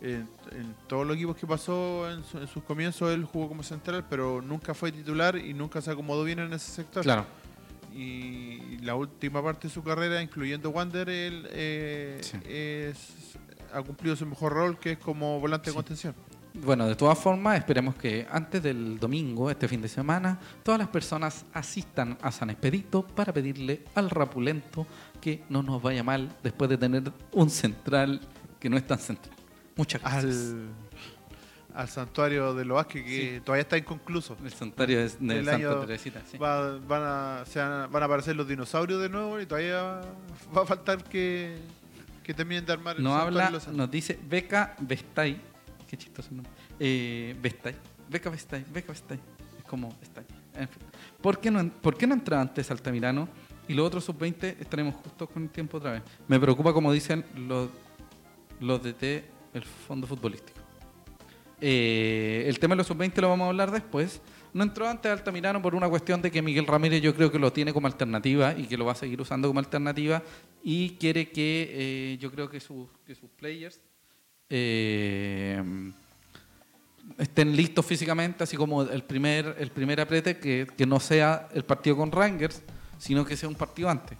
[0.00, 3.62] En, en todos los equipos que pasó en, su- en sus comienzos él jugó como
[3.62, 7.02] central, pero nunca fue titular y nunca se acomodó bien en ese sector.
[7.02, 7.24] claro.
[7.96, 12.38] Y la última parte de su carrera, incluyendo Wander, él eh, Sí.
[12.44, 13.38] es-
[13.74, 16.14] ha cumplido su mejor rol, que es como volante de contención.
[16.54, 20.88] Bueno, de todas formas, esperemos que antes del domingo, este fin de semana, todas las
[20.88, 24.86] personas asistan a San Expedito para pedirle al Rapulento
[25.20, 28.20] que no nos vaya mal después de tener un central
[28.60, 29.34] que no es tan central.
[29.74, 30.36] Muchas gracias.
[30.52, 30.68] Al,
[31.74, 34.36] al santuario de los Vázquez, que todavía está inconcluso.
[34.44, 36.22] El santuario de, de El Santa año- Teresita.
[36.30, 36.38] sí.
[36.38, 40.00] Va- van, a, se van, a, van a aparecer los dinosaurios de nuevo y todavía
[40.56, 41.56] va a faltar que,
[42.24, 45.40] que terminen de armar el Nos habla, nos dice Beca Vestay.
[45.86, 46.50] Qué chistoso nombre.
[46.80, 47.76] Eh, Vestay.
[48.08, 48.64] Beca Vestay.
[48.72, 49.20] Beca Vestay.
[49.58, 50.24] Es como Vestay.
[50.54, 50.82] En fin.
[51.20, 53.28] ¿Por qué no, ¿Por qué no entra antes Altamirano?
[53.68, 56.02] Y los otros sub-20 estaremos justo con el tiempo otra vez.
[56.26, 57.68] Me preocupa, como dicen los,
[58.60, 60.60] los DT, el fondo futbolístico.
[61.60, 64.20] Eh, el tema de los sub-20 lo vamos a hablar después.
[64.54, 67.52] No entró antes Altamirano por una cuestión de que Miguel Ramírez yo creo que lo
[67.52, 70.22] tiene como alternativa y que lo va a seguir usando como alternativa
[70.62, 73.80] y quiere que eh, yo creo que, sus- que sus players
[74.48, 75.60] eh,
[77.18, 81.64] estén listos físicamente, así como el primer, el primer aprete, que, que no sea el
[81.64, 82.62] partido con Rangers,
[82.98, 84.16] sino que sea un partido antes.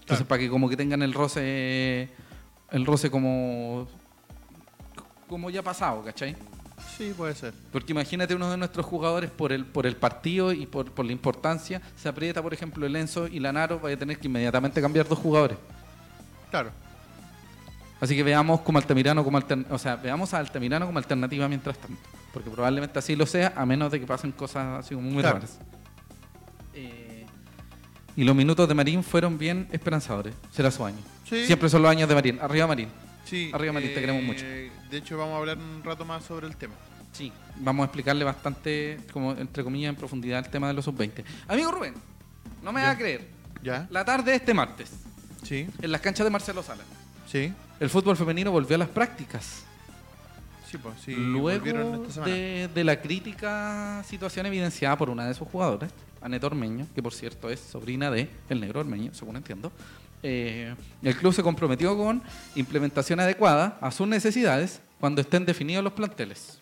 [0.00, 0.28] Entonces, Claro.
[0.28, 2.08] para que como que tengan el roce,
[2.70, 3.86] el roce como,
[5.28, 6.34] como ya pasado, ¿cachai?
[6.96, 7.52] Sí, puede ser.
[7.72, 11.12] Porque imagínate uno de nuestros jugadores por el, por el partido y por, por la
[11.12, 15.08] importancia, se aprieta, por ejemplo, el Enzo y Lanaro, vaya a tener que inmediatamente cambiar
[15.08, 15.58] dos jugadores.
[16.50, 16.70] Claro.
[18.00, 21.76] Así que veamos como Altamirano como altern- o sea, veamos a Altamirano como alternativa mientras
[21.78, 21.96] tanto,
[22.32, 25.36] porque probablemente así lo sea, a menos de que pasen cosas así muy Claro.
[25.38, 25.58] raras.
[26.74, 27.24] Eh,
[28.16, 30.34] y los minutos de Marín fueron bien esperanzadores.
[30.52, 30.98] Será su año.
[31.28, 31.46] Sí.
[31.46, 32.38] Siempre son los años de Marín.
[32.40, 32.88] Arriba Marín.
[33.24, 34.44] Sí, Arriba, Marín, te queremos mucho.
[34.44, 36.74] De hecho, vamos a hablar un rato más sobre el tema.
[37.12, 37.32] Sí.
[37.56, 41.24] Vamos a explicarle bastante, como entre comillas, en profundidad el tema de los sub-20.
[41.48, 41.94] Amigo Rubén,
[42.62, 42.86] no me Ya.
[42.86, 43.28] va a creer.
[43.62, 43.86] ¿Ya?
[43.90, 44.90] La tarde de este martes,
[45.42, 46.82] Sí, en las canchas de Marcelo Sala,
[47.30, 49.64] sí, el fútbol femenino volvió a las prácticas.
[50.70, 51.50] Sí, pues, sí, Luego
[52.06, 57.02] esta de, de la crítica situación evidenciada por una de sus jugadoras, Anet Ormeño, que
[57.02, 59.70] por cierto es sobrina de El Negro Ormeño, según entiendo,
[60.26, 62.22] eh, el club se comprometió con
[62.56, 66.60] implementación adecuada a sus necesidades cuando estén definidos los planteles.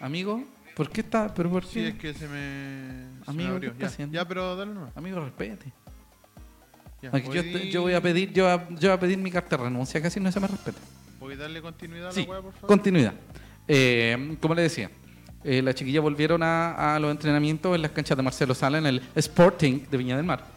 [0.00, 0.44] Amigo,
[0.76, 1.32] ¿por qué está?
[1.32, 1.88] ¿Pero por Sí, qué?
[1.88, 3.86] es que se me, se me Amigo, ¿qué abrió.
[3.86, 4.94] está Ya, ya, pero dale nomás.
[4.96, 5.72] Amigo, respete.
[7.00, 9.18] Ya, Aquí yo, ¿podí- yo voy a pedir, yo, voy a- yo voy a pedir
[9.18, 10.78] mi carta de renuncia, casi no se me respeta.
[11.18, 12.68] ¿Podí darle continuidad a Sí, la por favor?
[12.68, 13.14] continuidad.
[13.66, 14.90] Eh, como le decía,
[15.42, 18.86] eh, las chiquillas volvieron a, a los entrenamientos en las canchas de Marcelo Sala en
[18.86, 20.53] el Sporting de Viña del Mar.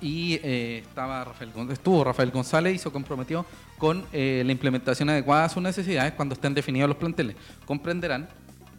[0.00, 3.44] Y eh, estaba Rafael, estuvo Rafael González y se comprometió
[3.78, 7.34] con eh, la implementación adecuada a sus necesidades cuando estén definidos los planteles.
[7.64, 8.28] Comprenderán,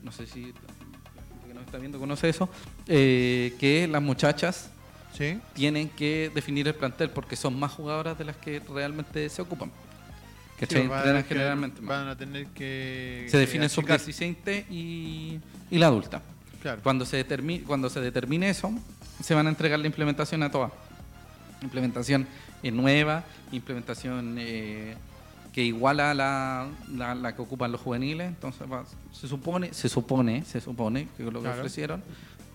[0.04, 2.50] no sé si la gente que nos está viendo conoce eso,
[2.88, 4.70] eh, que las muchachas
[5.18, 5.40] Sí.
[5.54, 9.72] tienen que definir el plantel porque son más jugadoras de las que realmente se ocupan.
[10.58, 11.82] Que Sí, van que- generalmente.
[11.82, 11.98] más.
[12.00, 13.26] Van a tener que.
[13.30, 15.40] se define que sub-17 y,
[15.72, 16.22] y la adulta.
[16.62, 16.82] Claro.
[16.84, 18.72] Cuando se, determine, cuando se determine eso,
[19.24, 20.72] se van a entregar la implementación a todas.
[21.62, 22.28] Implementación
[22.64, 24.96] eh, nueva, implementación eh,
[25.54, 28.28] que iguala a la, la, la que ocupan los juveniles.
[28.28, 31.58] Entonces, va- se supone, se supone, se supone que lo que Claro.
[31.58, 32.04] ofrecieron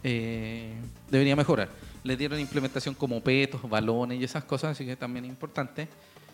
[0.02, 0.74] eh,
[1.10, 1.68] debería mejorar.
[2.02, 5.88] Le dieron implementación como petos, balones y esas cosas, así que también es importante.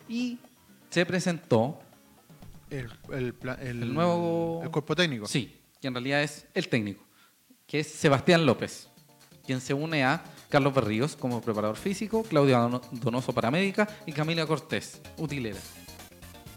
[0.08, 0.38] Y
[0.90, 1.78] se presentó
[2.68, 5.26] El, el, el, El nuevo- El cuerpo técnico.
[5.26, 7.02] Sí, que en realidad es el técnico,
[7.66, 8.88] que es Sebastián López,
[9.46, 14.46] quien se une a Carlos Berríos como preparador físico, Claudia Dono- Donoso paramédica y Camila
[14.46, 15.58] Cortés, utilera.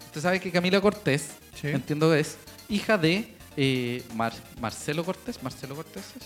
[0.08, 1.30] Usted sabe que Camila Cortés,
[1.60, 1.68] Sí.
[1.70, 2.38] entiendo que es
[2.70, 6.24] hija de eh, Mar- Marcelo Cortés, Marcelo Cortés es?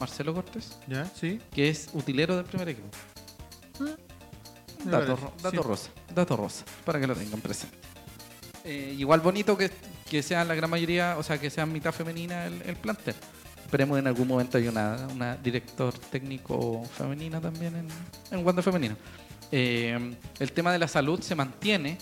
[0.00, 1.04] Marcelo Cortés, ¿Ya?
[1.14, 1.40] Sí.
[1.52, 2.88] que es utilero del primer equipo.
[4.84, 5.68] Me Dato, ro- dato sí.
[5.68, 7.76] rosa, dato rosa, para que lo tengan presente.
[8.64, 9.70] Eh, igual bonito que,
[10.10, 13.14] que sean la gran mayoría, o sea, que sean mitad femenina el, el plantel.
[13.74, 17.88] Esperemos en algún momento hay una, una director técnico femenina también en,
[18.30, 18.96] en Wanda Femenino.
[19.50, 21.98] Eh, el tema de la salud se mantiene,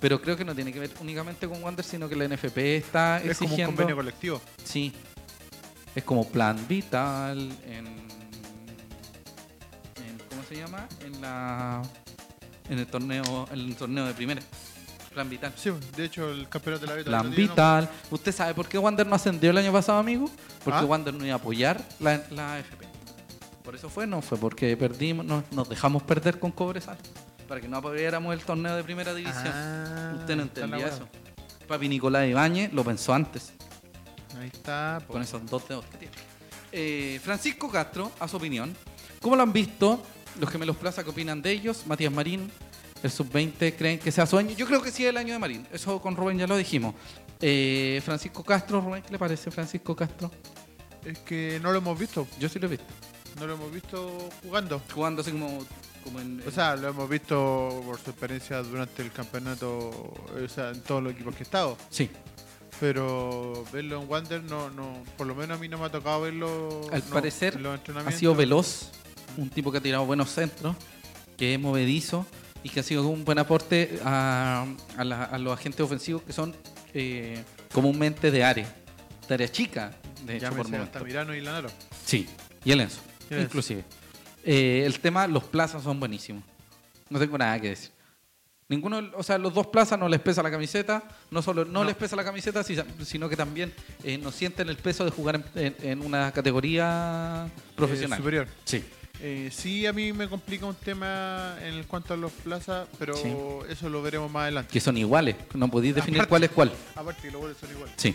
[0.00, 3.16] pero creo que no tiene que ver únicamente con Wander, sino que la NFP está
[3.16, 3.66] Es como un exigiendo...
[3.72, 4.40] convenio colectivo.
[4.62, 4.92] Sí.
[5.92, 7.98] Es como plan vital en, en-
[10.30, 10.86] ¿cómo se llama?
[11.04, 11.82] En la
[12.70, 14.40] en el torneo en el torneo de primera.
[15.18, 15.52] Plan vital.
[15.56, 17.90] Sí, de hecho, el campeonato de la Beta Plan no vital.
[18.08, 20.30] ¿Usted sabe por qué Wander no ascendió el año pasado, amigo?
[20.62, 20.84] Porque ¿Ah?
[20.84, 22.86] Wander no iba a apoyar la, la AFP.
[23.64, 26.96] Por eso fue, no fue porque perdimos, no- nos dejamos perder con Cobresal.
[27.48, 29.48] Para que no apoyáramos el torneo de primera división.
[29.52, 31.08] Ah, Usted no entendía eso.
[31.66, 33.52] Papi Nicolás Ibáñez lo pensó antes.
[34.40, 35.00] Ahí está.
[35.04, 35.14] po.
[35.14, 36.14] con esos dos dedos que tiene.
[36.70, 38.72] Eh, Francisco Castro, a su opinión,
[39.20, 40.00] ¿cómo lo han visto?
[40.38, 41.84] Los gemelos Plaza, ¿qué opinan de ellos?
[41.88, 42.52] Matías Marín,
[43.02, 44.50] el sub-20, ¿creen que sea su año?
[44.56, 46.94] Yo creo que sí es el año de Marín, eso con Rubén ya lo dijimos.
[47.40, 50.30] Eh, Francisco Castro, Rubén, ¿qué le parece Francisco Castro?
[51.04, 52.26] Es que no lo hemos visto.
[52.38, 52.86] Yo sí lo he visto.
[53.38, 54.82] No lo hemos visto jugando.
[54.92, 55.64] Jugando así como,
[56.02, 56.42] como en...
[56.46, 61.02] O sea, lo hemos visto por su experiencia durante el campeonato, o sea, en todos
[61.02, 61.78] los equipos que he estado.
[61.90, 62.10] sí,
[62.80, 66.22] Pero verlo en Wander, no, no, por lo menos a mí no me ha tocado
[66.22, 68.90] verlo Al no, parecer, en los ha sido veloz,
[69.36, 70.74] un tipo que ha tirado buenos centros,
[71.36, 72.26] que es movedizo
[72.62, 74.66] y que ha sido un buen aporte a,
[74.96, 76.54] a la- a los agentes ofensivos que son
[76.94, 77.42] eh,
[77.72, 78.74] comúnmente de área,
[79.28, 79.92] de área chica,
[80.24, 80.88] de hecho, por momentos.
[80.96, 81.70] Altamirano y Lanaro.
[82.04, 82.26] Sí,
[82.64, 83.84] y el Enzo, inclusive.
[84.44, 86.42] Eh, el tema, los plazas son buenísimos.
[87.10, 87.90] No tengo nada que decir.
[88.70, 91.84] Ninguno, o sea, los dos plazas no les pesa la camiseta, no solo no, No.
[91.84, 93.72] les pesa la camiseta, si- sino que también
[94.04, 98.18] eh, no sienten el peso de jugar en, en- en una categoría profesional.
[98.18, 98.48] Eh, superior.
[98.64, 98.84] Sí.
[99.20, 103.32] Eh, sí, a mí me complica un tema en cuanto a los plazas, pero Sí.
[103.68, 104.70] eso lo veremos más adelante.
[104.72, 106.28] Que son iguales, no podéis definir Aparte.
[106.30, 106.72] cuál es cuál.
[106.94, 107.94] Aparte que los goles son iguales.
[107.96, 108.14] Sí.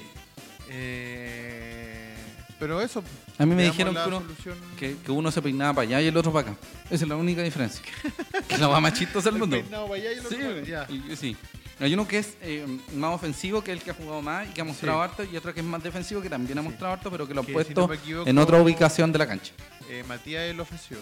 [0.69, 2.13] Eh,
[2.59, 3.03] pero eso.
[3.37, 4.57] A mí me dijeron la que uno, solución.
[4.79, 6.59] que, que uno se peinaba para allá y el otro para acá.
[6.89, 7.81] Esa es la única diferencia.
[8.47, 9.57] que la va más chistosa del El mundo.
[9.57, 11.15] peinado para allá y el otro Sí, para acá, ya.
[11.17, 11.35] sí.
[11.83, 12.65] Hay uno que es eh,
[12.95, 15.03] más ofensivo, que es el que ha jugado más y que ha mostrado Sí.
[15.03, 16.69] harto, y otro que es más defensivo, que también ha Sí.
[16.69, 19.19] mostrado harto, pero que lo han si puesto no me equivoco, en otra ubicación de
[19.19, 19.51] la cancha.
[19.89, 21.01] Eh, Matías es el ofensivo.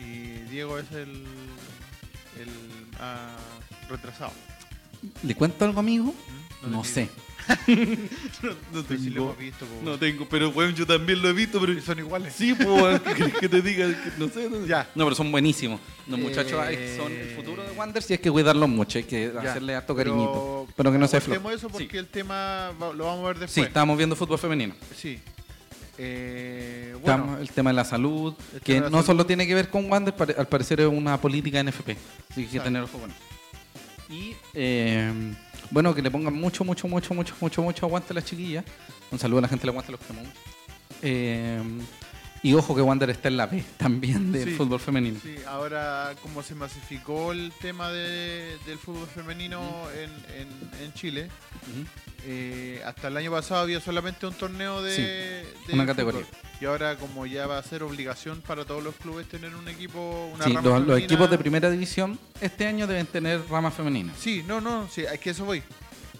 [0.00, 1.24] Y Diego es el.
[2.40, 2.48] el
[2.98, 3.36] ah,
[3.88, 4.32] retrasado.
[5.22, 6.06] ¿Le cuento algo, amigo?
[6.06, 6.41] ¿Mm?
[6.70, 7.08] No, sé.
[7.66, 8.54] digo.
[8.88, 9.66] Pero sí lo hemos visto.
[9.66, 9.84] po.
[9.84, 11.80] No tengo, pero bueno, yo también lo he visto, pero...
[11.82, 12.32] Son iguales.
[12.36, 13.86] Sí, pues, ¿qué querés que te diga?
[13.88, 14.48] Que No sé.
[14.48, 14.88] no- Ya.
[14.94, 15.80] No, pero son buenísimos.
[16.06, 16.52] Los Eh, muchachos
[16.96, 19.50] son el futuro de Wander y hay que cuidarlos mucho, hay que Ya.
[19.50, 20.68] hacerle harto Pero cariñito.
[20.76, 21.54] Pero que no se floje.
[21.54, 21.96] eso porque Sí.
[21.96, 23.66] el tema lo vamos a ver Sí, después.
[23.66, 24.74] estábamos viendo fútbol femenino.
[24.96, 25.18] Sí.
[25.98, 29.04] Eh, Estamos- bueno, el tema de la salud, El que la no salud.
[29.06, 31.96] solo tiene que ver con Wander, al parecer es una política NFP.
[32.30, 33.18] Así que hay que tener ojo con eso.
[34.08, 35.12] Y eh,
[35.72, 38.64] bueno, que le pongan mucho, mucho, mucho, mucho, mucho, mucho aguante a las chiquillas.
[39.10, 40.28] Un saludo a la gente de aguante, los queremos
[42.42, 44.54] y ojo que Wander está en la B también del Sí.
[44.56, 45.18] fútbol femenino.
[45.22, 49.60] Sí, ahora como se masificó el tema de- del fútbol femenino
[49.94, 51.28] en, en- en Chile,
[52.24, 55.02] eh, hasta el año pasado había solamente un torneo de, Sí,
[55.68, 56.20] de una categoría.
[56.24, 56.38] fútbol.
[56.60, 60.30] Y ahora como ya va a ser obligación para todos los clubes tener un equipo,
[60.32, 61.04] una Sí, rama los, los femenina.
[61.04, 64.16] equipos de primera división este año deben tener ramas femeninas.
[64.18, 65.62] Sí, no, no, sí, es que eso voy.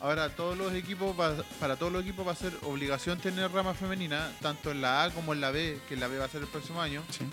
[0.03, 3.73] Ahora todos los equipos, va- para todos los equipos va a ser obligación tener rama
[3.73, 6.29] femenina, tanto en la A como en la B, que en la B va a
[6.29, 7.03] ser el próximo año.
[7.09, 7.25] Sí.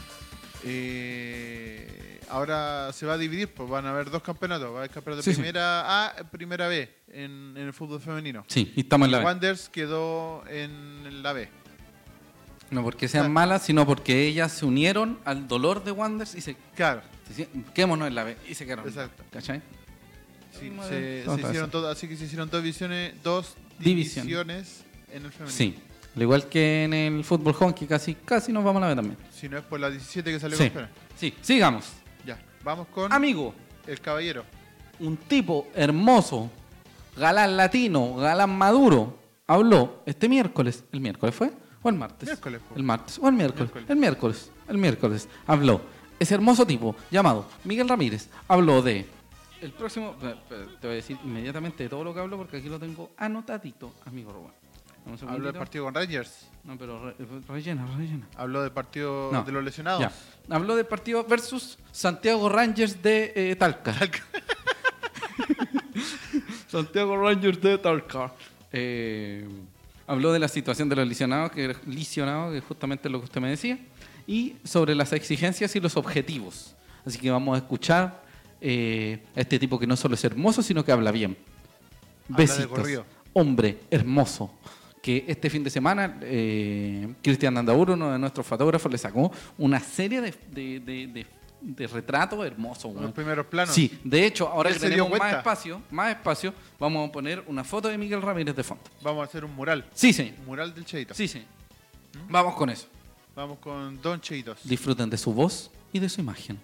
[0.64, 4.70] Eh, ahora se va a dividir, pues van a haber dos campeonatos.
[4.72, 5.38] Va a haber campeonato de Sí, sí.
[5.42, 8.44] primera A, primera B en, en el fútbol femenino.
[8.48, 9.26] Sí, y estamos en la B.
[9.26, 11.50] Wanderers quedó en la B.
[12.72, 16.56] No porque sean malas, sino porque ellas se unieron al dolor de Wanders y se,
[16.76, 17.02] Claro,
[17.36, 18.88] se quedémonos en la B y se quedaron.
[18.88, 19.24] Exacto.
[19.32, 19.62] ¿Cachai?
[20.60, 21.28] Sí, se, ver.
[21.28, 21.40] ver.
[21.40, 24.26] hicieron todo, así que se hicieron dos divisiones, dos División.
[24.26, 25.58] divisiones en el femenino.
[25.58, 25.76] Sí.
[26.16, 29.18] Al igual que en el fútbol hockey, casi, casi nos vamos a la B también.
[29.32, 30.64] Si no es por la 17 que salió Sí.
[30.66, 30.90] campeona.
[31.16, 31.86] Sí, sigamos.
[32.26, 33.54] Ya, vamos con Amigo,
[33.88, 34.44] el caballero.
[35.00, 36.50] un tipo hermoso,
[37.16, 40.84] galán latino, galán maduro, habló este miércoles.
[40.92, 41.52] ¿El miércoles fue?
[41.82, 42.28] ¿O el martes?
[42.28, 42.62] Miércoles.
[42.76, 43.20] El martes.
[43.22, 43.70] ¿O el miércoles?
[43.74, 43.90] Miércoles.
[43.90, 44.52] El miércoles.
[44.68, 45.30] El miércoles.
[45.48, 45.82] Habló.
[46.20, 49.06] Ese hermoso tipo llamado Miguel Ramírez habló de.
[49.62, 50.16] El próximo.
[50.20, 53.94] Te voy a decir inmediatamente de todo lo que habló porque aquí lo tengo anotadito,
[54.06, 54.54] amigo Rubén.
[55.28, 56.48] Habló del partido con Rangers.
[56.64, 57.16] No, pero re-
[57.48, 58.28] rellena, rellena.
[58.36, 59.44] Habló del partido No.
[59.44, 60.02] de los lesionados.
[60.02, 60.12] Ya.
[60.56, 63.96] Habló del partido versus Santiago Rangers de eh, Talca.
[66.68, 68.32] Santiago Rangers de Talca.
[68.72, 69.48] Eh,
[70.06, 73.42] habló de la situación de los lesionados, que, lesionados, que es justamente lo que usted
[73.42, 73.80] me decía,
[74.28, 76.76] y sobre las exigencias y los objetivos.
[77.06, 78.22] Así que vamos a escuchar
[78.62, 81.38] eh, a este tipo que no solo es hermoso, sino que habla bien.
[82.32, 83.06] Habla Besitos.
[83.34, 84.54] Hombre hermoso.
[85.02, 89.80] Que este fin de semana eh, Cristian Andauro, uno de nuestros fotógrafos, le sacó una
[89.80, 91.26] serie de, de, de- de-
[91.62, 92.94] de retratos hermosos.
[92.96, 93.76] Los primeros planos.
[93.76, 97.90] Sí, de hecho, ahora que tenemos más espacio, más espacio, vamos a poner una foto
[97.90, 98.84] de Miguel Ramírez de fondo.
[99.02, 99.86] Vamos a hacer un mural.
[99.94, 100.36] Sí, señor.
[100.40, 101.14] Un mural del Cheito.
[101.14, 101.48] Sí, señor.
[102.30, 102.88] Vamos con eso.
[103.36, 104.60] Vamos con Don Cheitos.
[104.64, 106.58] Disfruten de su voz y de su imagen.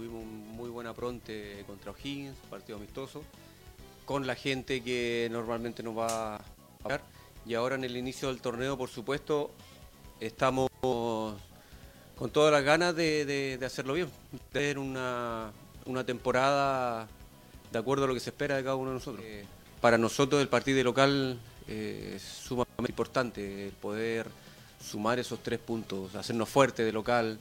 [0.00, 3.22] Tuvimos un muy buena pronte contra O'Higgins, partido amistoso,
[4.06, 7.02] con la gente que normalmente nos va a ver.
[7.44, 9.50] Y ahora en el inicio del torneo, por supuesto,
[10.18, 14.08] estamos con todas las ganas de, de- de hacerlo bien.
[14.50, 15.52] Tener una,
[15.84, 17.06] una temporada
[17.70, 19.22] de acuerdo a lo que se espera de cada uno de nosotros.
[19.22, 19.44] Eh,
[19.82, 24.28] para nosotros el partido de local eh, es sumamente importante, el poder
[24.82, 27.38] sumar esos tres puntos, hacernos fuertes de local,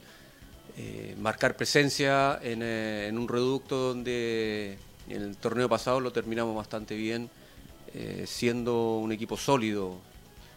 [0.81, 4.77] eh, marcar presencia en, eh, en un reducto donde
[5.09, 7.29] en el torneo pasado lo terminamos bastante bien,
[7.93, 9.97] eh, siendo un equipo sólido.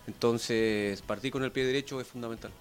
[0.06, 2.52] Entonces, partir con el pie derecho es fundamental.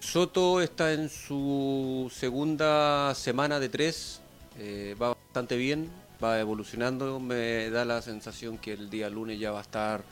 [0.00, 4.20] Soto está en su segunda semana de tres,
[5.00, 5.88] va bastante bien,
[6.22, 10.04] va evolucionando, me da la sensación que el día lunes ya va a estar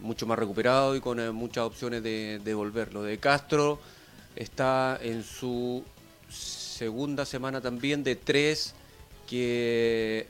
[0.00, 2.92] mucho más recuperado y con eh, muchas opciones de, de volver.
[2.92, 3.78] Lo de Castro
[4.36, 5.84] está en su
[6.28, 8.74] segunda semana también de tres,
[9.26, 10.26] que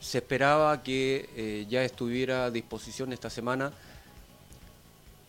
[0.00, 3.72] se esperaba que eh, ya estuviera a disposición esta semana,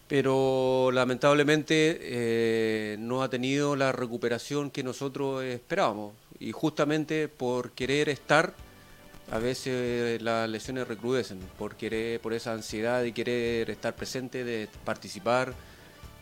[0.08, 6.14] pero lamentablemente eh, no ha tenido la recuperación que nosotros esperábamos.
[6.40, 8.54] Y justamente por querer estar,
[9.32, 14.68] a veces las lesiones recrudecen, por, querer, por esa ansiedad de querer estar presente, de
[14.84, 15.54] participar,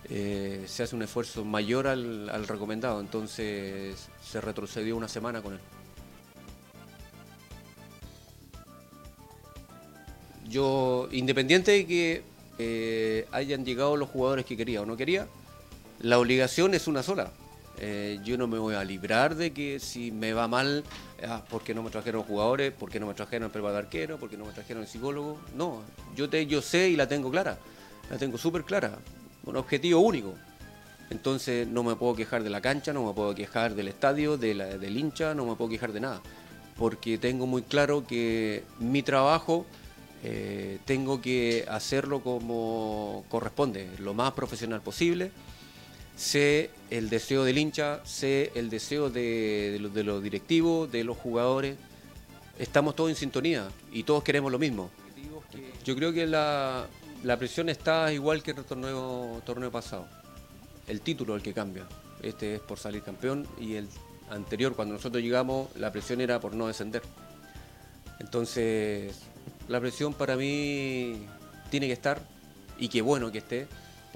[0.09, 5.59] eh, se hace un esfuerzo mayor al, recomendado, entonces se retrocedió una semana con él.
[10.49, 12.23] Yo, independiente de que
[12.57, 15.27] eh, hayan llegado los jugadores que quería o no quería,
[15.99, 17.31] la obligación es una sola.
[17.79, 20.83] Eh, yo no me voy a librar de que si me va mal,
[21.27, 22.71] ah, ¿por qué no me trajeron jugadores?
[22.73, 24.17] ¿Por qué no me trajeron el preparador arquero?
[24.17, 25.39] ¿Por qué no me trajeron el psicólogo?
[25.55, 25.83] No,
[26.15, 27.57] yo, te, yo sé y la tengo clara,
[28.09, 28.97] la tengo súper clara,
[29.45, 30.33] un objetivo único.
[31.09, 34.55] Entonces no me puedo quejar de la cancha, no me puedo quejar del estadio, de
[34.55, 36.21] la- del hincha, no me puedo quejar de nada.
[36.77, 39.65] Porque tengo muy claro que mi trabajo
[40.23, 45.31] eh, tengo que hacerlo como corresponde, lo más profesional posible.
[46.17, 51.77] Sé el deseo del hincha, sé el deseo de, los, directivos, de los jugadores.
[52.57, 54.89] Estamos todos en sintonía y todos queremos lo mismo.
[55.85, 56.87] Yo creo que la,
[57.23, 60.07] la presión está igual que en el torneo, torneo pasado.
[60.87, 61.87] El título el que cambia.
[62.23, 63.87] Este es por salir campeón y el
[64.31, 67.03] anterior, cuando nosotros llegamos, la presión era por no descender.
[68.19, 69.15] Entonces,
[69.67, 71.27] la presión para mí
[71.69, 72.21] tiene que estar
[72.79, 73.67] y qué bueno que esté,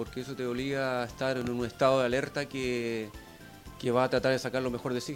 [0.01, 3.11] porque eso te obliga a estar en un estado de alerta que,
[3.79, 5.15] que va a tratar de sacar lo mejor de sí,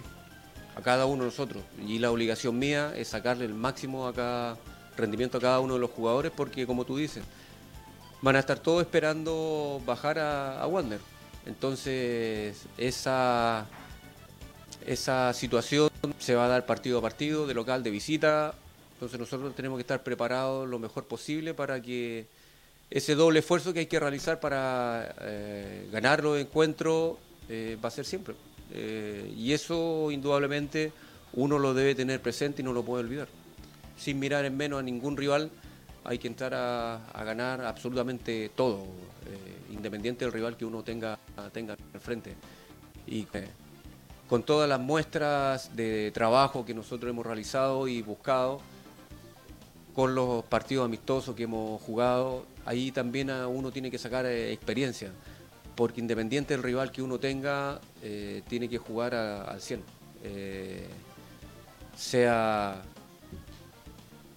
[0.76, 1.64] a cada uno de nosotros.
[1.84, 4.56] Y la obligación mía es sacarle el máximo a cada
[4.96, 7.24] rendimiento a cada uno de los jugadores, porque como tú dices,
[8.22, 11.00] van a estar todos esperando bajar a, a Wander.
[11.46, 13.66] Entonces, esa,
[14.86, 18.54] esa situación se va a dar partido a partido, de local, de visita.
[18.92, 22.28] Entonces nosotros tenemos que estar preparados lo mejor posible para que
[22.90, 27.16] ese doble esfuerzo que hay que realizar para eh, ganar los encuentros
[27.48, 28.34] eh, va a ser siempre.
[28.72, 30.92] Eh, y eso indudablemente
[31.32, 33.28] uno lo debe tener presente y no lo puede olvidar.
[33.96, 35.50] Sin mirar en menos a ningún rival,
[36.04, 38.86] hay que entrar a, ganar absolutamente todo,
[39.72, 41.18] independiente del rival que uno tenga,
[41.52, 42.34] tenga al frente.
[43.06, 43.26] Y
[44.28, 48.60] con todas las muestras de trabajo que nosotros hemos realizado y buscado,
[49.94, 55.12] con los partidos amistosos que hemos jugado, ahí también uno tiene que sacar eh, experiencia,
[55.74, 59.82] porque independiente del rival que uno tenga, eh, tiene que jugar al 100.
[60.24, 60.86] Eh,
[61.96, 62.82] sea,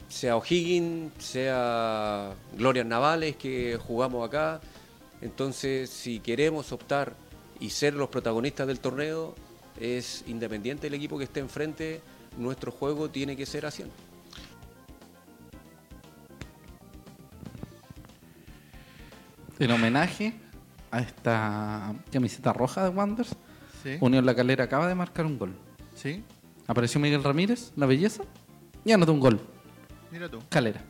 [0.08, 4.62] sea O'Higgins, sea Gloria Navales que jugamos acá.
[5.22, 7.13] Entonces, si queremos optar
[7.60, 9.36] y ser los protagonistas del torneo,
[9.80, 12.02] es independiente del equipo que esté enfrente,
[12.38, 13.89] nuestro juego tiene que ser a 100.
[19.60, 20.34] En homenaje
[20.91, 23.36] a esta camiseta roja de Wanderers,
[23.84, 23.98] Sí.
[24.02, 25.54] Unión La Calera acaba de marcar un gol.
[25.95, 26.22] Sí.
[26.67, 28.24] Apareció Miguel Ramírez, la belleza,
[28.84, 29.39] y anotó un gol.
[30.12, 30.39] Mira tú.
[30.50, 30.82] Calera.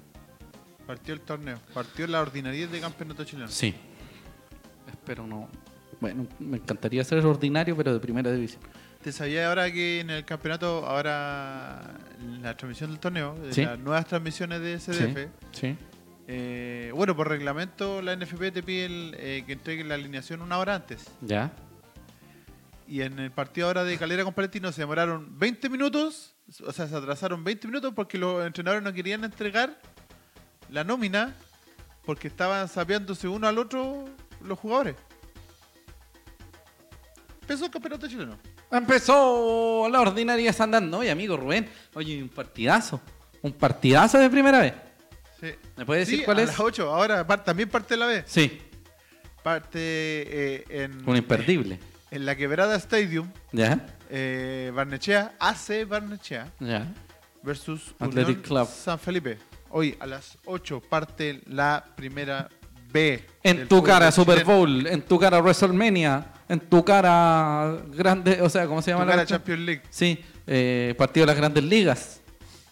[0.87, 1.59] Partió el torneo.
[1.73, 3.47] Partió la ordinariedad de campeonato chileno.
[3.47, 3.75] Sí.
[4.87, 5.47] Espero no.
[6.01, 8.61] Bueno, me encantaría ser ordinario, pero de primera división.
[9.03, 13.65] ¿Te sabía ahora que en el campeonato, ahora en la transmisión del torneo, de Sí.
[13.65, 15.75] las nuevas transmisiones de CDF, Sí.
[16.31, 20.59] Eh, bueno, por reglamento la NFP te pide el, eh, que entreguen la alineación una
[20.59, 21.07] hora antes.
[21.21, 21.51] ¿Ya?
[22.87, 26.35] Y en el partido ahora de Calera con Palestino se demoraron 20 minutos,
[26.67, 29.81] o sea, se atrasaron 20 minutos porque los entrenadores no querían entregar
[30.69, 31.33] la nómina
[32.05, 34.05] porque estaban sapeándose uno al otro
[34.43, 34.97] los jugadores.
[37.41, 38.37] Empezó el campeonato chileno.
[38.69, 40.99] Empezó la ordinaria andando.
[40.99, 43.01] Oye, amigo Rubén, oye, un partidazo.
[43.41, 44.88] Un partidazo de primera vez.
[45.39, 45.47] Sí.
[45.77, 46.47] ¿Me puede decir Sí, cuál a es?
[46.49, 46.93] las 8.
[46.93, 48.23] Ahora par- también parte la B.
[48.27, 48.61] Sí,
[49.43, 51.79] Parte eh, en, un imperdible.
[52.11, 53.85] en la Quebrada Stadium, ¿Ya?
[54.09, 56.85] eh, Barnechea, AC Barnechea ¿Ya?
[57.41, 58.67] versus Athletic Unión Club.
[58.67, 59.37] San Felipe.
[59.69, 62.49] Hoy a las 8 parte la primera
[62.91, 63.23] B.
[63.43, 64.43] En tu cara Super.
[64.43, 69.05] Bowl, en tu cara WrestleMania, en tu cara grande, o sea, ¿cómo se En llama?
[69.05, 69.25] tu la cara?
[69.27, 69.81] Champions League.
[69.89, 72.21] Sí, eh, partido de las grandes ligas.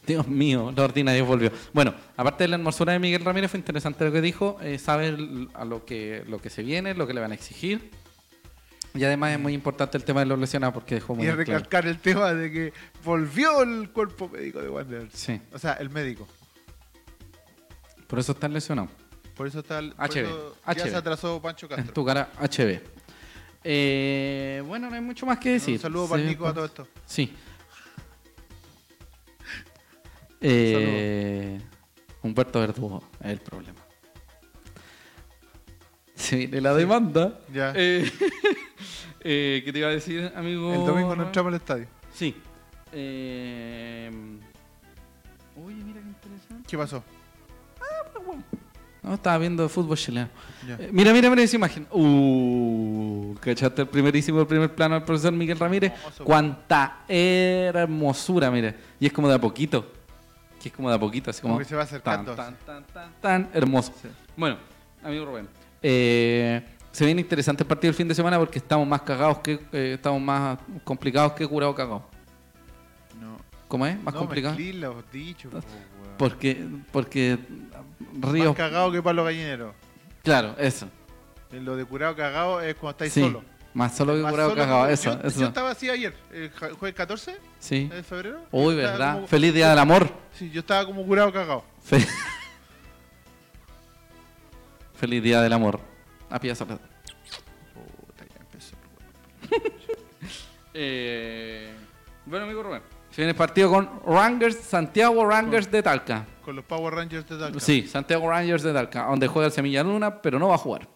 [0.08, 1.52] Dios mío, la ordinaria volvió.
[1.74, 4.58] Bueno, aparte de la hermosura de Miguel Ramírez, fue interesante lo que dijo.
[4.62, 7.36] eh, sabe el- a lo que, lo que se viene, lo que le van a
[7.36, 7.92] exigir.
[8.96, 11.36] Y además es muy importante el tema de los lesionados porque dejó muy Y en
[11.36, 11.46] claro.
[11.46, 15.14] recalcar el tema de que volvió el cuerpo médico de Wanderers.
[15.14, 16.28] Sí, O sea, el médico.
[18.08, 18.90] por eso están lesionados.
[19.36, 20.90] Por eso está el, por HB, ya HB.
[20.90, 21.94] se atrasó Pancho En Castro.
[21.94, 22.80] tu cara HB.
[23.64, 25.76] Eh, bueno, no hay mucho más que decir.
[25.76, 26.88] Un saludo Se para Nico a pa- todo esto.
[27.06, 27.34] Sí.
[30.42, 31.60] Eh,
[32.22, 33.80] Humberto Verdugo es el problema.
[36.16, 37.40] Se viene la demanda.
[37.54, 37.74] Ya.
[37.76, 38.12] Eh,
[39.22, 40.74] eh, ¿Qué te iba a decir, amigo?
[40.74, 41.88] El domingo no entramos al estadio.
[42.14, 42.36] Sí.
[42.92, 44.12] Eh,
[45.64, 46.68] Oye, mira qué interesante.
[46.68, 47.04] ¿Qué pasó?
[49.04, 50.28] No, estaba viendo fútbol chileno.
[50.68, 51.88] Eh, mira, mira, mira esa imagen.
[51.92, 55.94] Uh, ¿cachaste el primerísimo, el primer plano del profesor Miguel Ramírez?
[55.94, 56.26] Hermoso.
[56.26, 58.76] Cuánta hermosura, mire.
[59.00, 59.94] Y es como de a poquito.
[60.62, 61.54] Que es como de a poquito, así como.
[61.54, 62.34] Como que se va acercando.
[62.36, 63.94] Tan, tan, tan, tan, tan hermoso.
[64.02, 64.08] Sí.
[64.36, 64.58] Bueno,
[65.04, 65.48] amigo Rubén.
[65.82, 69.60] eh, se viene interesante el partido el fin de semana porque estamos más cagados que.
[69.72, 72.02] eh, estamos más complicados que curado cagados.
[73.22, 73.38] No.
[73.68, 74.02] ¿Cómo es?
[74.02, 74.56] Más no, complicado.
[74.74, 75.52] los dichos.
[75.54, 75.60] po.
[76.18, 76.66] Porque.
[76.92, 77.38] Porque.
[78.20, 78.48] Ríos.
[78.48, 79.76] Más cagado que palo gallinero.
[80.24, 80.88] Claro, eso.
[81.52, 83.22] En lo de curado cagado es cuando estáis Sí.
[83.22, 83.44] solo.
[83.74, 84.88] Más solo que curado cagado.
[84.88, 85.40] que- Eso, yo, eso.
[85.42, 87.88] yo estaba así ayer, el ja- jueves 14 Sí.
[87.88, 88.40] de febrero.
[88.52, 89.16] Uy, ¿verdad?
[89.16, 90.10] como- Feliz Día del Amor.
[90.34, 91.64] Sí, yo estaba como curado cagado.
[91.84, 92.06] Fe-
[94.96, 95.80] Feliz Día del Amor.
[96.30, 96.80] A pie soledad.
[97.74, 98.76] Puta, ya empezó.
[100.80, 101.74] Eh,
[102.28, 102.84] bueno, amigo Rubén.
[103.10, 106.24] Se viene el partido con Rangers, Santiago Rangers de Talca.
[106.46, 107.60] Con los Power Rangers de Talca.
[107.60, 110.88] Sí, Santiago Rangers de Talca, donde juega el Semilla Luna, pero no va a jugar.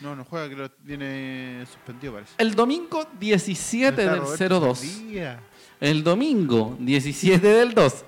[0.00, 2.34] No, no juega, que lo tiene suspendido, parece.
[2.38, 4.78] El domingo 17 Está del Roberto 02.
[4.78, 5.40] Saldía.
[5.80, 8.04] El domingo 17 del 2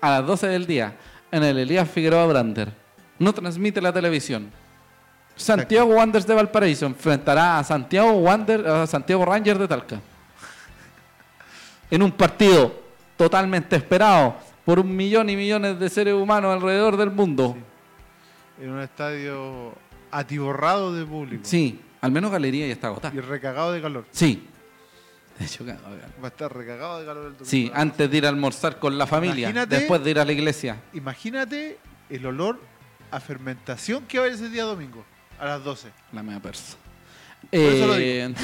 [0.00, 0.96] a las 12 del día
[1.30, 2.72] en el Elías Figueroa Brander.
[3.18, 4.50] No transmite la televisión.
[5.36, 10.00] Santiago Wanderers de Valparaíso enfrentará a Santiago Wander, a Santiago Rangers de Talca.
[11.90, 12.74] En un partido
[13.16, 17.56] totalmente esperado por un millón y millones de seres humanos alrededor del mundo.
[18.60, 19.72] En un estadio
[20.10, 21.42] atiborrado de público.
[21.44, 23.14] Sí, al menos galería ya está agotada.
[23.14, 24.04] Y recagado de calor.
[24.10, 24.46] Sí.
[25.38, 25.64] De hecho.
[25.64, 25.74] Va
[26.24, 27.44] a estar recagado de calor el domingo.
[27.46, 30.32] Sí, antes de ir a almorzar con la familia, Imagínate- después de ir a la
[30.32, 30.76] iglesia.
[30.94, 31.78] Imagínate
[32.10, 32.60] el olor
[33.10, 35.04] a fermentación que va a haber ese día domingo,
[35.38, 35.88] a las 12.
[36.12, 36.76] La mea persa.
[37.52, 38.34] Eh,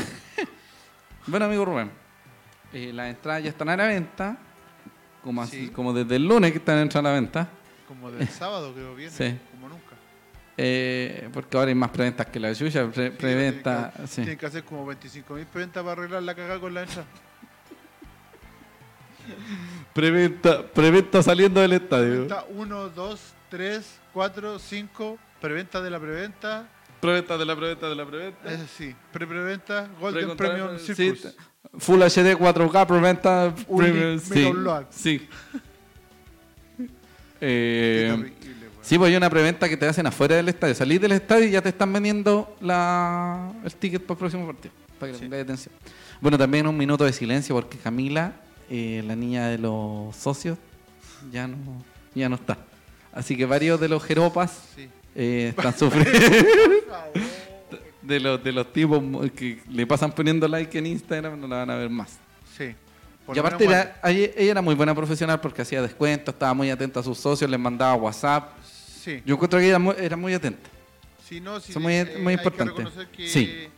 [1.27, 1.91] bueno, amigo Rubén,
[2.73, 4.37] eh, las entradas ya están a la venta,
[5.23, 5.73] como, así- Sí.
[5.73, 7.49] como desde el lunes que están entrando a la venta,
[7.89, 9.11] Como del sábado, creo, viene.
[9.13, 9.37] Sí.
[9.51, 9.84] Como nunca.
[10.57, 14.15] Eh, porque ahora hay más preventas que la suya, pre- Sí, preventa, tienen que- sí.
[14.17, 17.07] Tienen que hacer como 25 mil preventas para arreglar la cagada con la entrada.
[19.95, 22.27] preventa, preventa saliendo del estadio.
[22.27, 25.19] Preventa 1, 2, 3, 4, 5.
[25.41, 26.69] Preventa de la preventa.
[27.01, 28.53] Preventa de la preventa de la preventa.
[28.53, 28.95] Es sí.
[29.13, 29.89] Pre-preventa.
[30.01, 31.35] Golden Precontra- Premium sí, Circus.
[31.79, 34.53] Full HD 4K preventa premium, sí,
[34.91, 35.29] sí.
[37.41, 38.33] Eh.
[38.85, 40.75] Sí, pues hay una preventa que te hacen afuera del estadio.
[40.75, 44.75] Salís del estadio y ya te están vendiendo la, el ticket para el próximo partido.
[44.99, 45.25] Para que Sí.
[45.35, 45.75] atención.
[46.21, 48.33] Bueno, también un minuto de silencio porque Camila,
[48.69, 50.59] eh, la niña de los socios,
[51.33, 51.57] ya no,
[52.15, 52.59] ya no está.
[53.13, 54.89] Así que varios de los jeropas Sí.
[55.15, 56.11] eh, están sufriendo.
[58.03, 59.03] de, los, de los tipos
[59.35, 62.19] que le pasan poniendo like en Instagram, no la van a ver más.
[62.57, 62.75] Sí.
[63.25, 66.69] Por y aparte, era- ella ella era muy buena profesional porque hacía descuentos, estaba muy
[66.71, 68.51] atenta a sus socios, les mandaba WhatsApp.
[69.05, 69.23] Sí.
[69.27, 70.71] Yo encuentro que ella era muy atenta.
[71.29, 72.77] Sí, no, sí, Son muy- eh, muy hay que importantes.
[72.77, 73.69] reconocer que, Sí.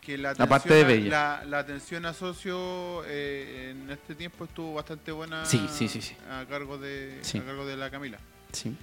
[0.00, 1.10] que la Aparte atención, de a- bella.
[1.10, 6.00] La, la atención a socio eh, en este tiempo estuvo bastante buena Sí, sí, sí,
[6.00, 6.14] sí.
[6.30, 8.18] a cargo de a cargo de la Camila.
[8.52, 8.74] Sí.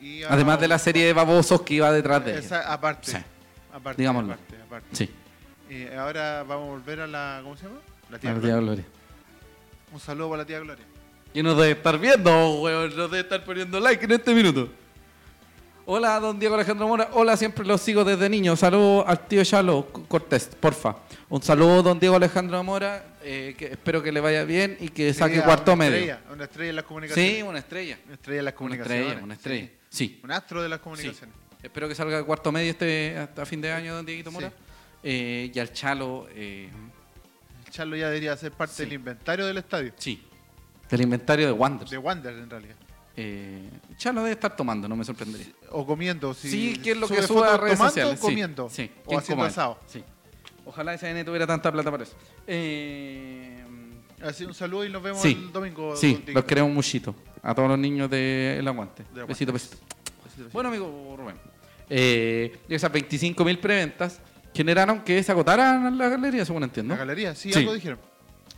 [0.00, 2.40] Y Además de la serie de babosos que iba detrás de ella.
[2.40, 3.16] Esa- aparte, Sí.
[3.72, 4.34] aparte, Digámoslo.
[4.34, 4.88] aparte, aparte.
[4.96, 5.10] Sí,
[5.70, 7.78] Eh, ahora vamos a volver a la ¿cómo se llama?
[8.10, 8.54] La tía la Gloria.
[8.54, 8.84] tía Gloria.
[9.92, 10.84] Un saludo para la tía Gloria.
[11.34, 12.94] Y nos debe estar viendo, weón.
[12.96, 14.70] Nos debe estar poniendo like en este minuto.
[15.88, 17.10] Hola, don Diego Alejandro Mora.
[17.12, 18.56] Hola, siempre los sigo desde niño.
[18.56, 20.96] Saludos al tío Chalo Cortés, porfa.
[21.28, 23.04] Un saludo, don Diego Alejandro Mora.
[23.22, 25.96] eh, que espero que le vaya bien y que saque cuarto una medio.
[25.96, 27.36] estrella, una estrella en las comunicaciones.
[27.36, 27.98] Sí, una estrella.
[28.04, 29.00] Una estrella en las Una comunicaciones.
[29.06, 29.68] estrella, una estrella.
[29.88, 30.20] Sí.
[30.24, 30.84] Un astro de las sí.
[30.84, 31.34] comunicaciones.
[31.62, 34.48] Espero que salga de cuarto medio este hasta fin de año, don Dieguito Mora.
[34.48, 34.54] Sí.
[35.04, 36.68] Eh, y al Chalo, eh,
[37.64, 39.92] El Charlo ya debería ser parte del inventario del estadio.
[39.96, 40.20] sí.
[40.90, 41.90] Del inventario de Wanderers.
[41.90, 42.76] De Wander, en realidad.
[43.16, 45.46] Eh, Chalo debe estar tomando, no me sorprendería.
[45.70, 46.34] O comiendo.
[46.34, 48.20] Si Sí, que es lo que sube a redes tomando, sociales.
[48.20, 48.68] sí, comiendo.
[48.70, 49.48] Sí, o ¿quién haciendo come?
[49.48, 49.78] asado.
[49.86, 50.04] Sí.
[50.66, 52.14] Ojalá SN tuviera tanta plata para eso.
[52.46, 53.62] Eh,
[54.22, 55.32] Así un saludo y nos vemos Sí.
[55.46, 55.94] el domingo.
[55.94, 56.32] sí, Dieguito.
[56.32, 57.14] los queremos muchito.
[57.42, 59.02] A todos los niños del Aguante.
[59.04, 59.26] Del Aguante.
[59.32, 59.76] Besito, besito.
[60.52, 61.36] Bueno, amigo Rubén.
[61.88, 64.20] Eh, esas 25.000 preventas
[64.54, 66.94] generaron que se agotaran la galería, según entiendo.
[66.94, 67.58] La galería, sí, Sí.
[67.60, 67.98] algo dijeron.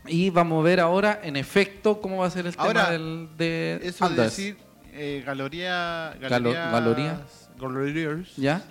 [0.09, 3.29] Y vamos a ver ahora, en efecto, cómo va a ser el Ahora, tema del,
[3.37, 4.37] de Eso de Anders.
[4.37, 4.57] decir
[4.93, 7.21] eh, galería, Galo- galerías, galoría.
[7.61, 8.63] galerías ¿Ya?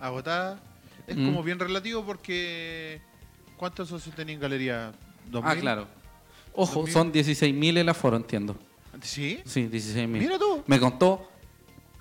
[0.00, 0.60] agotada
[1.06, 1.24] es Mm.
[1.26, 3.00] como bien relativo porque
[3.56, 4.92] ¿cuántos socios tenían galería?
[5.30, 5.60] ¿Dos Ah, mil?
[5.60, 5.86] claro.
[6.52, 6.92] Ojo, 2000.
[6.92, 8.56] son 16.000 el aforo, entiendo.
[9.02, 9.40] ¿Sí?
[9.44, 10.06] Sí, 16.000.
[10.20, 10.62] Mira tú.
[10.66, 11.28] Me contó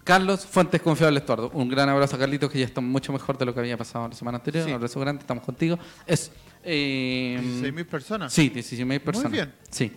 [0.05, 1.49] Carlos Fuentes Confiable Estuardo.
[1.55, 4.07] Un gran abrazo a Carlitos, que ya está mucho mejor de lo que había pasado
[4.07, 4.63] la semana anterior.
[4.63, 4.69] Sí.
[4.69, 5.79] Un abrazo grande, estamos contigo.
[6.05, 6.31] Es.
[6.63, 8.31] Eh, 16.000 personas.
[8.31, 9.31] Sí, 16.000 personas.
[9.31, 9.53] bien.
[9.71, 9.91] Sí.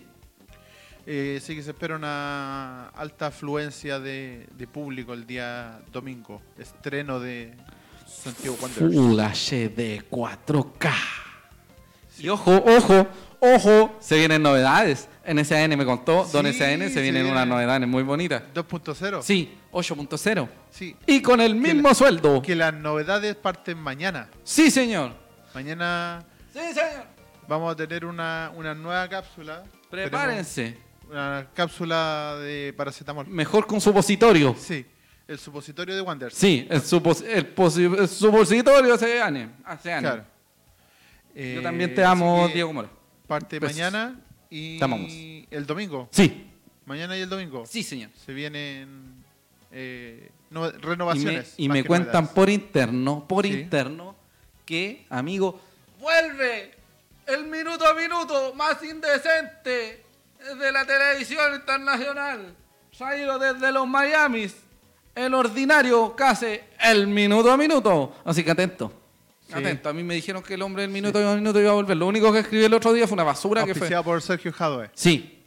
[1.06, 6.40] Eh, sí que se espera una alta afluencia de, de público el día domingo.
[6.58, 7.54] Estreno de
[8.06, 8.94] Santiago Wanderers.
[8.94, 10.90] Full HD 4K.
[12.18, 13.06] Y ojo, ojo,
[13.40, 15.08] ojo, se vienen novedades.
[15.26, 17.30] NSAN me contó, Don Sí, SAN se se vienen viene.
[17.32, 18.42] unas novedades muy bonitas.
[18.54, 19.22] 2.0.
[19.22, 20.48] Sí, 8.0.
[20.70, 20.96] Sí.
[21.06, 22.40] Y con el mismo la- sueldo.
[22.42, 24.28] Que las novedades parten mañana.
[24.42, 25.12] Sí, señor.
[25.54, 27.04] Mañana Sí, señor.
[27.46, 29.64] vamos a tener una, una nueva cápsula.
[29.90, 30.78] Prepárense.
[31.10, 33.26] Una cápsula de paracetamol.
[33.26, 34.54] Mejor con supositorio.
[34.58, 34.84] Sí.
[35.26, 36.34] El supositorio de Wanderers.
[36.36, 37.52] Sí, el, supos- el,
[37.98, 39.50] el supositorio años.
[39.64, 39.92] Hace
[41.38, 42.88] Yo Eh, también te amo, Diego Mora.
[43.28, 43.76] Parte Besos.
[43.76, 44.18] mañana
[44.50, 46.08] y el domingo.
[46.10, 46.50] Sí,
[46.84, 47.64] Mañana y el domingo.
[47.64, 48.10] sí, señor.
[48.26, 49.22] Se vienen
[49.70, 51.54] eh, no- Y me, renovaciones.
[51.58, 52.34] y me cuentan novedades.
[52.34, 53.52] por interno, por Sí.
[53.52, 54.16] interno,
[54.64, 55.60] que, amigo,
[56.00, 56.72] vuelve
[57.26, 60.04] el minuto a minuto más indecente.
[60.38, 62.54] desde la televisión internacional,
[62.96, 64.54] traído desde los Miamis,
[65.16, 68.14] el ordinario casi el minuto a minuto.
[68.24, 68.92] Así que atento.
[69.48, 69.54] Sí.
[69.54, 71.96] Atento, a mí me dijeron que el hombre del minuto a minuto iba a volver.
[71.96, 73.80] Lo único que escribí el otro día fue una basura que fue.
[73.80, 75.38] Auspiciado por Sergio Jadwe, Sí,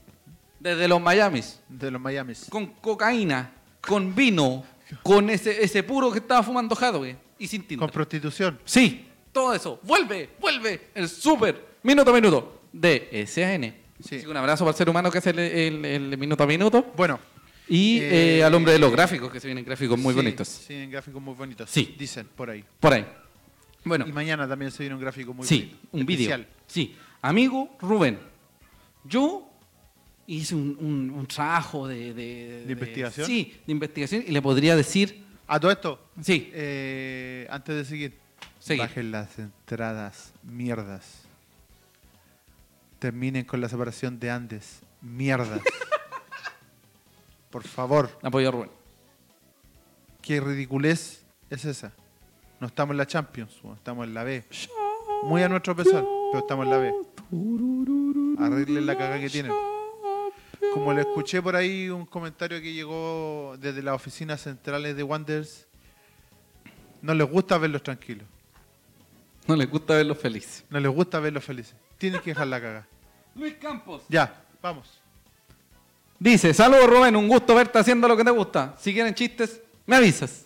[0.60, 2.48] desde los Miamis, de los Miamis.
[2.50, 4.64] con cocaína, con vino,
[5.04, 7.80] con ese, ese puro que estaba fumando Hadwe y sin tinta.
[7.86, 8.60] Con prostitución.
[8.66, 9.80] Sí, todo eso.
[9.84, 13.62] Vuelve, vuelve el super minuto a minuto de SAN.
[14.04, 14.16] Sí.
[14.16, 16.48] Así que un abrazo para el ser humano que hace el, el- el minuto a
[16.48, 16.92] minuto.
[16.98, 17.20] Bueno.
[17.68, 20.48] Y Eh, eh, al hombre de los gráficos, que se vienen gráficos muy sí, bonitos.
[20.48, 21.70] Sí, en gráficos muy bonitos.
[21.70, 21.96] Sí.
[21.98, 22.66] Dicen por ahí.
[22.80, 23.06] Por ahí.
[23.84, 25.88] Bueno, Y mañana también se viene un gráfico muy sí, bonito.
[25.94, 26.46] un vídeo.
[26.68, 28.20] Sí, amigo Rubén,
[29.04, 29.48] yo
[30.28, 33.26] hice un, un- un trabajo de, de, ¿De investigación?
[33.26, 38.18] Sí, de investigación y le podría decir, A todo esto, sí, eh, antes de seguir,
[38.60, 38.84] Seguir.
[38.84, 41.24] bajen las entradas, mierdas.
[43.00, 45.60] Terminen con la separación de Andes, mierdas.
[47.50, 48.70] Por favor, apoyo a Rubén.
[50.22, 51.92] qué ridiculez es esa.
[52.62, 54.44] No estamos en la Champions, estamos en la B.
[55.24, 56.94] Muy a nuestro pesar, pero estamos en la B.
[58.38, 59.52] Arreglen la caga que tienen.
[60.72, 65.66] Como le escuché por ahí un comentario que llegó desde las oficinas centrales de Wanderers,
[67.02, 68.28] no les gusta verlos tranquilos,
[69.48, 70.64] No les gusta verlos felices.
[70.70, 71.76] no les gusta verlos felices.
[71.98, 72.88] Tienen que dejar la caga.
[73.34, 74.04] Luis Campos.
[74.08, 75.02] Ya, vamos.
[76.20, 78.76] Dice, saludos Rubén, un gusto verte haciendo lo que te gusta.
[78.78, 80.46] Si quieren chistes, me avisas.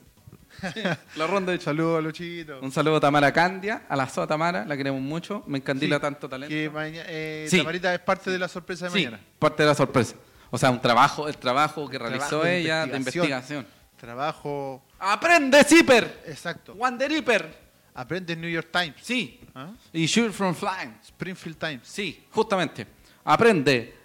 [1.15, 2.59] La ronda de Saludos a Luchito.
[2.61, 6.01] Un saludo a Tamara Candia, a la SOA Tamara, la queremos mucho, me encandila Sí,
[6.01, 6.49] tanto talento.
[6.53, 6.71] Que
[7.07, 7.57] eh, Sí.
[7.59, 9.19] Tamarita es parte de la sorpresa de sí, mañana.
[9.39, 10.15] parte de la sorpresa.
[10.51, 13.59] O sea, un trabajo, el trabajo que realizó Trabajo de ella de investigación.
[13.59, 13.67] investigación.
[13.99, 14.83] Trabajo.
[14.99, 16.23] ¡Aprende, Zipper!
[16.27, 16.73] Exacto.
[16.73, 17.65] Wanderipper.
[17.95, 18.95] Aprende en New York Times.
[19.01, 19.39] Sí.
[19.55, 19.71] ¿Ah?
[19.93, 20.97] Y Shoot from Flying.
[21.03, 21.87] Springfield Times.
[21.87, 22.85] Sí, justamente.
[23.23, 23.95] Aprende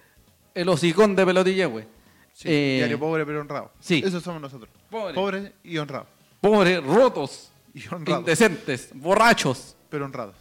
[0.55, 1.87] el hocicón de pelotillehue.
[2.33, 3.73] Sí, Eh, Diario pobre pero honrado.
[3.81, 4.03] sí.
[4.05, 4.71] Eso somos nosotros.
[4.89, 5.15] Pobre.
[5.15, 6.07] Pobres y honrados.
[6.41, 8.21] Pobres, rotos, Y honrados.
[8.21, 10.37] indecentes, borrachos, pero honrados.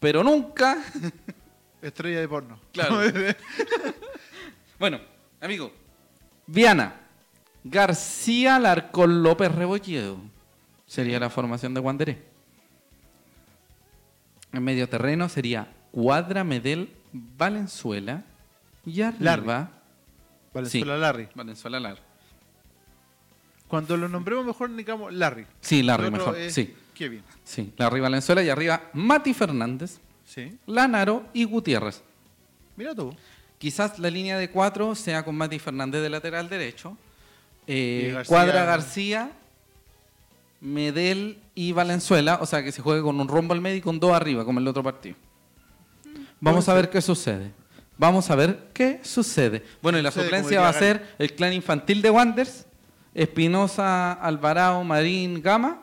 [0.00, 0.78] pero nunca
[1.82, 2.58] Estrella de porno.
[2.72, 3.00] Claro.
[4.78, 4.98] Bueno,
[5.40, 5.72] amigo.
[6.46, 6.94] Viana.
[7.62, 10.18] García Larcón López Rebolledo.
[10.86, 12.22] Sería la formación de Wanderé.
[14.52, 18.24] En medio terreno sería Cuadra Medel Valenzuela.
[18.84, 19.70] Y arriba.
[20.52, 21.00] Valenzuela Sí.
[21.00, 21.28] Larry.
[21.34, 21.98] Valenzuela Lar.
[23.68, 25.46] Cuando lo nombremos mejor, digamos Larry.
[25.60, 26.36] Sí, Larry mejor.
[26.36, 26.74] es Sí.
[26.94, 27.22] Kevin.
[27.44, 27.72] Sí.
[27.76, 30.56] Larry Valenzuela y arriba Mati Fernández, Sí.
[30.66, 32.02] Lanaro y Gutiérrez.
[32.76, 33.14] Mira tú.
[33.58, 36.96] Quizás la línea de cuatro sea con Mati Fernández de lateral derecho.
[37.66, 39.30] eh, García- Cuadra García,
[40.60, 42.38] Medel y Valenzuela.
[42.42, 44.58] O sea que se juegue con un rombo al medio y con dos arriba, como
[44.58, 45.16] en el otro partido.
[46.40, 47.52] Vamos a ver qué sucede.
[47.96, 49.62] Vamos a ver qué sucede.
[49.80, 52.66] Bueno, y la suplencia va a ser el clan infantil de Wanders,
[53.14, 55.80] Espinosa, Alvarado, Marín, Gama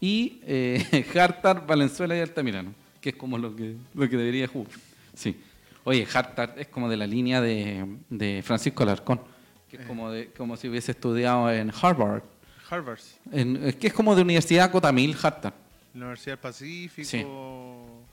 [0.00, 4.72] y eh, Hartar, Valenzuela y Altamirano, que es como lo que, lo que debería jugar.
[5.14, 5.40] Sí.
[5.84, 9.20] Oye, Hartar es como de la línea de, de Francisco Alarcón,
[9.68, 12.22] que es como, de, como si hubiese estudiado en Harvard.
[12.70, 12.98] Harvard.
[13.32, 15.52] En- es que es como de Universidad Cotamil, Hartar.
[15.94, 17.06] La Universidad del Pacífico.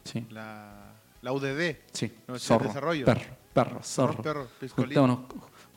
[0.03, 0.19] Sí.
[0.19, 0.25] Sí.
[0.29, 1.75] La, la UDD.
[1.93, 2.11] Sí.
[2.27, 2.67] Universidad Zorro.
[2.67, 3.05] Desarrollo.
[3.05, 3.21] Perro.
[3.53, 3.83] Perro.
[3.83, 4.21] Zorro.
[4.21, 4.87] perro, piscolín.
[4.97, 5.19] Juntémonos,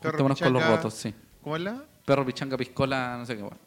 [0.03, 1.15] juntémonos con los rotos, sí.
[1.43, 1.83] ¿Cómo es la?
[2.05, 3.43] Perro, pichanga, piscola, no sé qué.
[3.43, 3.59] bueno.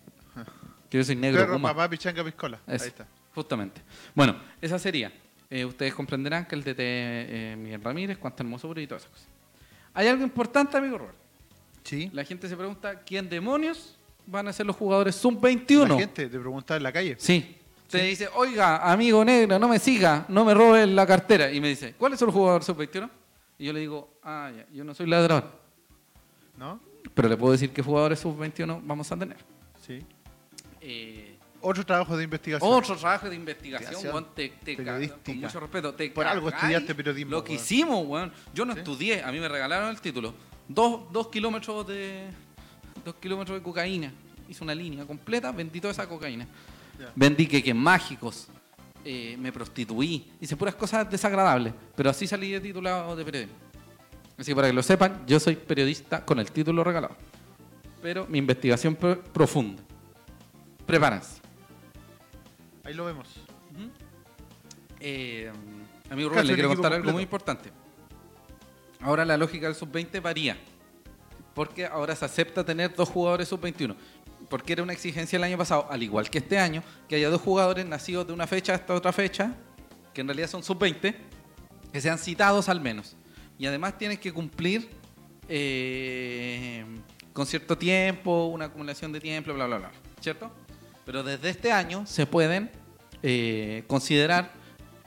[0.89, 1.41] Que yo soy negro.
[1.41, 1.69] Perro, Puma.
[1.69, 2.59] papá, pichanga, piscola.
[2.67, 3.07] Eso, Ahí está.
[3.33, 3.81] Justamente.
[4.15, 5.11] Bueno, esa sería.
[5.49, 9.27] Eh, ustedes comprenderán que el DT eh, Miguel Ramírez, cuánto hermoso y todas esas cosas.
[9.93, 11.17] Hay algo importante, amigo Robert.
[11.83, 12.09] Sí.
[12.13, 15.87] La gente se pregunta, ¿quién demonios van a ser los jugadores sub-21?
[15.87, 17.15] La gente te pregunta en la calle.
[17.17, 17.57] Sí.
[17.89, 21.49] Te dice, oiga, amigo negro, no me siga, no me robe la cartera.
[21.49, 23.09] Y me dice, ¿cuáles son los jugadores sub-21?
[23.57, 25.45] Y yo le digo, ah, ya, yo no soy ladrón.
[26.57, 26.79] ¿No?
[27.13, 29.37] Pero le puedo decir qué jugadores sub-21 vamos a tener.
[29.85, 29.99] Sí.
[30.81, 32.71] Eh, Otro trabajo de investigación.
[32.71, 35.23] Otro trabajo de investigación, Investigación weón, te, te periodística.
[35.25, 35.93] con mucho respeto.
[35.93, 37.63] Te Por algo estudiaste periodismo, Lo que weón.
[37.63, 38.31] hicimos, weón.
[38.53, 38.79] Yo no ¿Sí?
[38.79, 40.33] estudié, a mí me regalaron el título.
[40.67, 42.25] Dos, dos kilómetros de.
[43.03, 44.11] Dos kilómetros de cocaína.
[44.49, 46.45] Hice una línea completa, vendí toda esa cocaína.
[46.99, 47.11] Ya.
[47.15, 48.47] Vendí queques mágicos.
[49.05, 50.31] eh, me prostituí.
[50.41, 51.73] Hice puras cosas desagradables.
[51.95, 53.55] Pero así salí de titulado de periodismo.
[54.37, 57.15] Así que para que lo sepan, yo soy periodista con el título regalado.
[58.01, 59.81] Pero mi investigación pro- profunda.
[60.85, 61.41] Prepárense.
[62.83, 63.27] Ahí lo vemos.
[64.99, 65.51] Eh,
[66.09, 67.13] amigo Rubén, le quiero contar algo completo.
[67.13, 67.71] muy importante.
[69.01, 70.57] Ahora la lógica del sub-20 varía.
[71.53, 73.95] Porque ahora se acepta tener dos jugadores sub-21.
[74.49, 77.41] Porque era una exigencia el año pasado, al igual que este año, que haya dos
[77.41, 79.53] jugadores nacidos de una fecha hasta otra fecha,
[80.13, 81.15] que en realidad son sub-20,
[81.91, 83.16] que sean citados al menos.
[83.57, 84.89] Y además tienen que cumplir
[85.49, 86.85] eh,
[87.33, 89.91] con cierto tiempo, una acumulación de tiempo, bla, bla, bla.
[90.21, 90.51] ¿Cierto?
[91.05, 92.69] Pero desde este año se pueden
[93.23, 94.51] eh, considerar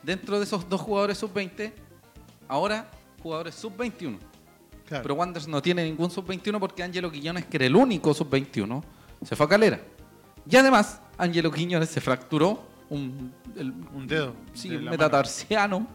[0.02, 1.72] dentro de esos dos jugadores sub-20,
[2.48, 2.90] ahora
[3.22, 4.18] jugadores sub-21.
[4.86, 5.02] Claro.
[5.02, 8.82] Pero Wanderers no tiene ningún sub-21 porque Ángelo Quiñones, que era el único sub-21,
[9.24, 9.80] se fue a Calera.
[10.48, 14.34] Y además, Ángelo Quiñones se fracturó un, el- Un dedo.
[14.54, 15.86] sí, de un metatarsiano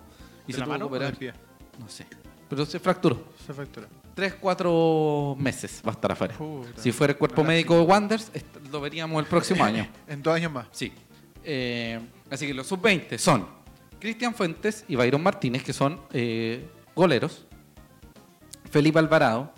[0.47, 1.07] y ¿De se la tuvo que o operar.
[1.09, 1.33] del pie?
[1.79, 2.05] No sé.
[2.55, 3.23] Pero se fracturó.
[3.45, 3.87] Se fractura.
[4.13, 6.35] Tres, cuatro meses va a estar afuera.
[6.37, 6.81] Puta.
[6.81, 9.87] Si fuera el cuerpo médico de Wanderers, est- lo veríamos el próximo año.
[10.07, 10.67] En dos años más.
[10.71, 10.91] Sí.
[11.43, 11.99] Eh,
[12.31, 13.45] así que los sub-20 son
[13.99, 17.45] Cristian Fuentes y Byron Martínez, que son eh, goleros.
[18.71, 19.51] Felipe Alvarado,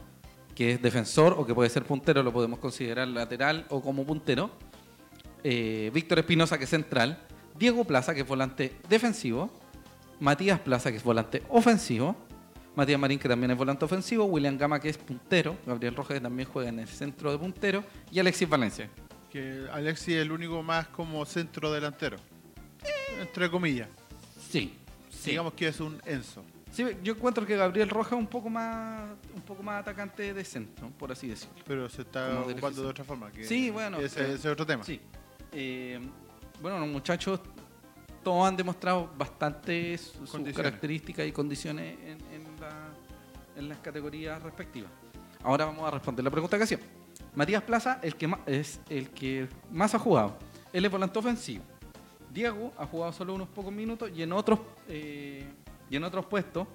[0.55, 4.49] que es defensor o que puede ser puntero, lo podemos considerar lateral o como puntero.
[5.43, 7.19] Eh, Víctor Espinosa, que es central.
[7.57, 9.51] Diego Plaza, que es volante defensivo.
[10.19, 12.15] Matías Plaza, que es volante ofensivo.
[12.77, 14.23] Matías Marín, que también es volante ofensivo.
[14.25, 15.57] William Gama, que es puntero.
[15.65, 17.83] Gabriel Rojas, que también juega en el centro de puntero.
[18.11, 18.87] Y Alexis Valencia,
[19.31, 22.17] Que Alexis es el único más como centro delantero.
[23.19, 23.89] Entre comillas.
[24.49, 24.77] Sí,
[25.09, 25.31] sí.
[25.31, 26.43] Digamos que es un Enzo.
[26.71, 30.45] Sí, yo encuentro que Gabriel Rojas es un poco más un poco más atacante de
[30.45, 31.55] centro, por así decirlo.
[31.65, 33.31] Pero se está de ocupando de otra forma.
[33.31, 34.83] que Sí, bueno, Ese, ese es otro tema.
[34.83, 35.01] Sí.
[35.51, 35.99] Eh,
[36.61, 37.39] bueno, los muchachos
[38.23, 42.46] todos han demostrado bastante su- sus características y condiciones en, en
[43.57, 44.91] en las categorías respectivas.
[45.43, 46.79] Ahora vamos a responder la pregunta que hacía.
[47.35, 50.37] Matías Plaza el que más, es el que más ha jugado.
[50.73, 51.63] Él es volante ofensivo.
[52.31, 55.45] Diego ha jugado solo unos pocos minutos y en otros eh,
[55.89, 56.67] y en otros puestos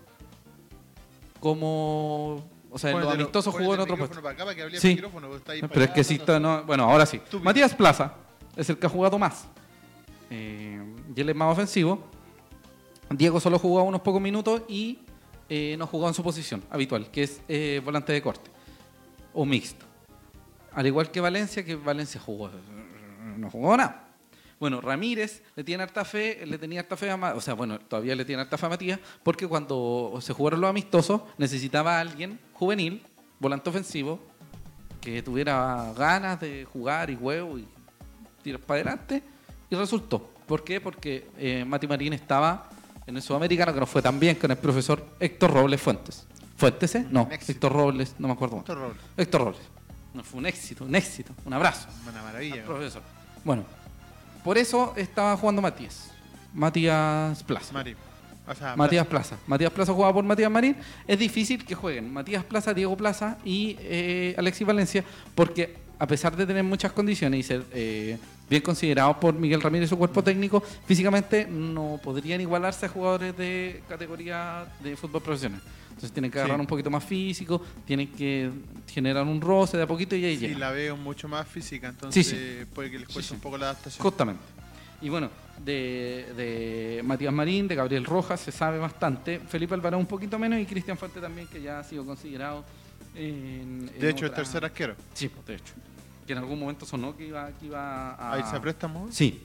[1.40, 4.22] como o sea, en los amistosos jugó en otro puesto.
[4.22, 4.98] para acá para que Sí.
[5.36, 7.18] está ahí Pero para es que allá, si está, no, bueno, ahora sí.
[7.18, 7.44] Estúpido.
[7.44, 8.14] Matías Plaza
[8.56, 9.46] es el que ha jugado más.
[10.30, 10.82] Eh,
[11.14, 12.02] y él es más ofensivo.
[13.10, 15.00] Diego solo jugó unos pocos minutos y
[15.54, 18.50] eh, no jugó en su posición habitual, que es eh, volante de corte
[19.34, 19.84] o mixto.
[20.72, 22.50] Al igual que Valencia, que Valencia jugó,
[23.36, 24.08] no jugó nada.
[24.58, 27.78] Bueno, Ramírez le tiene harta fe, le tenía harta fe a Ma- o sea, bueno,
[27.80, 32.38] todavía le tiene harta fe a Matías, porque cuando se jugaron los amistosos necesitaba alguien
[32.54, 33.02] juvenil,
[33.38, 34.20] volante ofensivo,
[35.02, 37.66] que tuviera ganas de jugar y huevo y
[38.42, 39.22] tirar para adelante,
[39.68, 40.30] y resultó.
[40.46, 40.80] ¿Por qué?
[40.80, 42.70] Porque eh, Mati Marín estaba
[43.06, 46.26] en el sudamericano, que no fue tan bien con el profesor Héctor Robles Fuentes.
[46.56, 47.06] ¿Fuentes, eh?
[47.10, 47.28] No.
[47.30, 48.58] Héctor Robles, no me acuerdo.
[48.58, 49.02] Héctor Robles.
[49.16, 49.60] Héctor Robles.
[50.14, 52.56] No, fue un éxito, un éxito, un abrazo Una maravilla.
[52.56, 53.02] al profesor.
[53.44, 53.64] Bueno,
[54.44, 56.10] por eso estaba jugando Matías.
[56.52, 57.84] Matías Plaza.
[58.46, 59.36] O sea, Matías Plaza.
[59.46, 60.76] Matías Plaza jugaba por Matías Marín.
[61.06, 66.34] Es difícil que jueguen Matías Plaza, Diego Plaza y eh, Alexis Valencia, porque a pesar
[66.36, 68.18] de tener muchas condiciones y ser eh,
[68.50, 73.36] bien considerados por Miguel Ramírez y su cuerpo técnico, físicamente no podrían igualarse a jugadores
[73.36, 75.60] de categoría de fútbol profesional.
[75.90, 76.60] Entonces tienen que agarrar Sí.
[76.62, 78.50] un poquito más físico, tienen que
[78.92, 82.26] generar un roce de a poquito y ahí Sí, la veo mucho más física, entonces
[82.26, 84.02] Sí, puede que les cueste un poco la adaptación.
[84.02, 84.42] Justamente.
[85.02, 85.30] Y bueno,
[85.64, 89.38] de, de Matías Marín, de Gabriel Rojas se sabe bastante.
[89.38, 92.64] Felipe Alvarado un poquito menos y Cristian Fuente también, que ya ha sido considerado
[93.14, 93.88] en.
[93.94, 94.96] en de hecho, otra- el tercer arquero.
[95.14, 95.74] Sí, pues, de hecho.
[96.26, 98.34] Que en algún momento sonó que iba, que iba a.
[98.34, 99.08] Ahí se préstamo.
[99.10, 99.42] Sí.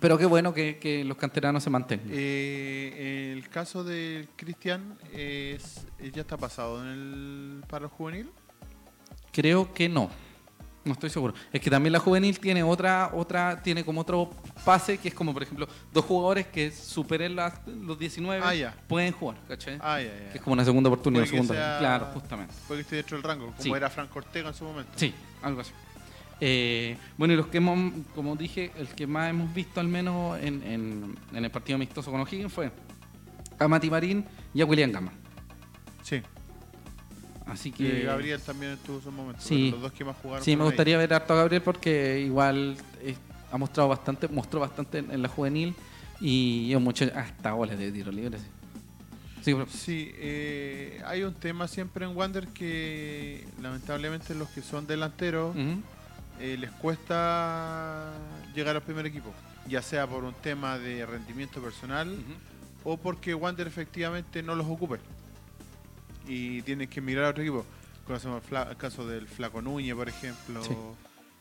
[0.00, 2.08] Pero qué bueno que, que los canteranos se mantengan.
[2.10, 8.30] Eh, el caso de Cristian es, eh, ya está pasado en el paro juvenil.
[9.32, 10.10] Creo que no.
[10.88, 11.34] No estoy seguro.
[11.52, 14.30] Es que también la juvenil tiene otra, otra, tiene como otro
[14.64, 19.12] pase que es como, por ejemplo, dos jugadores que superen las- los 19 Ah, pueden
[19.12, 19.78] jugar, ¿cachai?
[19.82, 20.30] Ah, ya, ya.
[20.32, 21.24] Que es como una segunda oportunidad.
[21.24, 22.54] Puede segunda- sea- Claro, justamente.
[22.66, 23.70] Puede que esté dentro del rango, como Sí.
[23.70, 24.90] era Franco Ortega en su momento.
[24.96, 25.12] Sí,
[25.42, 25.72] algo así.
[26.40, 30.38] Eh, bueno, y los que hemos, como dije, el que más hemos visto al menos
[30.40, 32.70] en, en- en el partido amistoso con O'Higgins fue
[33.58, 34.24] a Mati Marín
[34.54, 35.12] y a William Gama.
[36.02, 36.22] Sí.
[37.48, 39.40] Así Y que Gabriel también tuvo su momento.
[39.42, 39.70] Sí.
[39.70, 40.44] Los dos que más jugaron.
[40.44, 43.16] sí, me gustaría ver harto a Gabriel porque igual eh,
[43.50, 45.74] ha mostrado bastante, mostró bastante en, en la juvenil
[46.20, 48.38] y es mucho hasta goles de tiro libre.
[49.68, 50.12] sí.
[50.16, 55.56] Eh, hay un tema siempre en Wander que lamentablemente los que son delanteros
[56.40, 58.12] eh, les cuesta
[58.54, 59.32] llegar al primer equipo.
[59.68, 62.16] Ya sea por un tema de rendimiento personal
[62.84, 64.98] o porque Wander efectivamente no los ocupe.
[66.28, 67.64] Y tienen que mirar a otro equipo.
[68.06, 70.62] Conocemos el, caso del Flaco Núñez, por ejemplo.
[70.62, 70.74] Sí.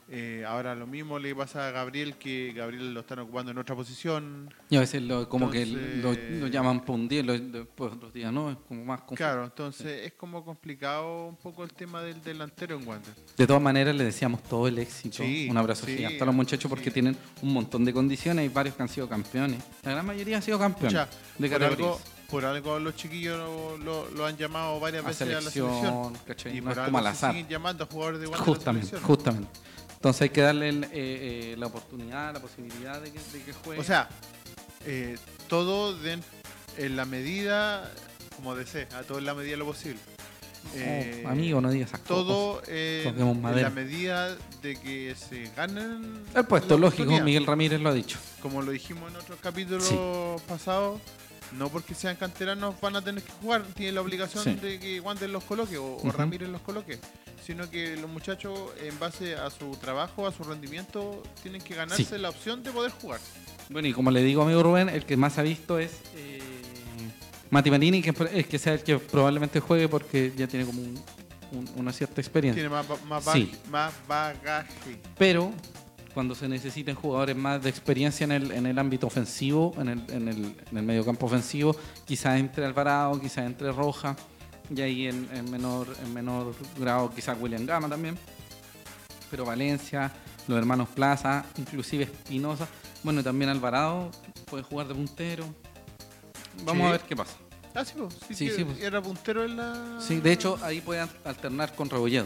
[0.09, 3.75] Eh, ahora lo mismo le pasa a Gabriel, que Gabriel lo están ocupando en otra
[3.75, 4.53] posición.
[4.69, 7.91] Y a veces lo- como que lo, lo llaman por un día y lo- después
[7.91, 9.17] otros días no, es como más confuso.
[9.17, 13.13] Claro, entonces es como complicado un poco el tema del delantero en Wander.
[13.35, 15.17] De todas maneras, le deseamos todo el éxito.
[15.23, 18.43] Sí, un abrazo sí, gigante a los muchachos porque tienen un montón de condiciones.
[18.43, 19.61] Hay varios que han sido campeones.
[19.83, 22.16] La gran mayoría han sido campeones Pucha, de categorías.
[22.29, 25.69] Por algo los chiquillos lo, lo- lo han llamado varias A veces a la selección,
[25.71, 26.13] selección.
[26.27, 26.57] ¿cachai?
[26.57, 27.31] Y No por es algo como al azar.
[27.31, 29.15] siguen llamando a jugadores de la Justamente, selección.
[29.15, 29.59] justamente.
[29.93, 33.53] Entonces hay que darle el, eh, eh, la oportunidad, la posibilidad de que, de que
[33.53, 33.81] juegue.
[33.81, 34.09] O sea,
[34.85, 35.17] eh,
[35.47, 36.23] todo den-
[36.77, 37.91] en la medida,
[38.35, 39.99] como desee, a todo en la medida de lo posible.
[41.25, 41.91] Oh, amigo, no digas.
[42.05, 46.23] Todo eh, en la medida de que se ganen.
[46.35, 47.09] El puesto, lógico.
[47.21, 48.17] Miguel Ramírez lo ha dicho.
[48.41, 49.95] Como lo dijimos en otros capítulos Sí.
[50.47, 50.99] pasados,
[51.53, 54.53] no porque sean canteranos van a tener que jugar, tienen la obligación Sí.
[54.55, 55.97] de que Wander los coloque o.
[56.11, 56.99] Ramírez los coloque,
[57.45, 62.03] sino que los muchachos, en base a su trabajo, a su rendimiento, tienen que ganarse
[62.05, 62.17] Sí.
[62.17, 63.19] la opción de poder jugar.
[63.69, 66.39] Bueno, y como le digo, amigo Rubén, el que más ha visto es eh,
[67.49, 71.01] Mati Marini, que es que sea el que probablemente juegue porque ya tiene como un-
[71.53, 72.61] un- una cierta experiencia.
[72.61, 72.69] Tiene
[73.07, 73.53] más, Sí.
[73.69, 74.99] más bagaje.
[75.17, 75.53] Pero
[76.17, 80.03] cuando se necesiten jugadores más de experiencia en el, en el ámbito ofensivo, en el,
[80.09, 84.15] en el, en el mediocampo ofensivo, quizás entre Alvarado, quizás entre Roja,
[84.75, 88.17] y ahí en, en menor, en menor grado quizás William Gama también.
[89.29, 90.11] Pero Valencia,
[90.47, 92.67] los hermanos Plaza, inclusive Espinosa,
[93.03, 94.09] bueno, también Alvarado
[94.49, 95.45] puede jugar de puntero.
[96.65, 96.87] Vamos Sí.
[96.87, 97.33] a ver qué pasa.
[97.75, 98.81] Ah, sí, pues, sí, Sí, sí, pues.
[98.81, 99.99] era puntero en la.
[99.99, 102.25] Sí, de hecho ahí pueden alternar con Rebolledo.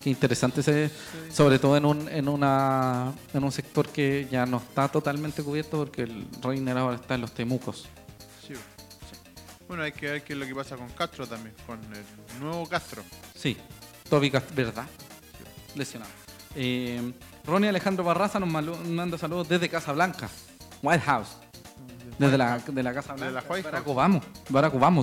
[0.00, 0.94] Qué interesante ese, Sí.
[1.30, 5.76] sobre todo en un, en una en un sector que ya no está totalmente cubierto
[5.78, 7.82] porque el Reiner ahora está en los Temucos.
[8.46, 8.58] Sí, pues.
[9.68, 12.66] Bueno, hay que ver qué es lo que pasa con Castro también, con el nuevo
[12.66, 13.02] Castro.
[13.36, 13.56] Sí,
[14.08, 14.86] Toby Cast- ¿verdad?
[15.74, 16.10] Lesionado.
[16.56, 17.12] Eh,
[17.44, 20.28] Ronnie Alejandro Barraza nos manda saludos desde Casablanca,
[20.82, 21.28] White House,
[22.18, 23.32] desde la, de la Casa Blanca.
[23.32, 23.86] la White Barack.
[23.86, 24.20] Obama.
[24.48, 24.74] Barack.
[24.74, 25.02] Obama.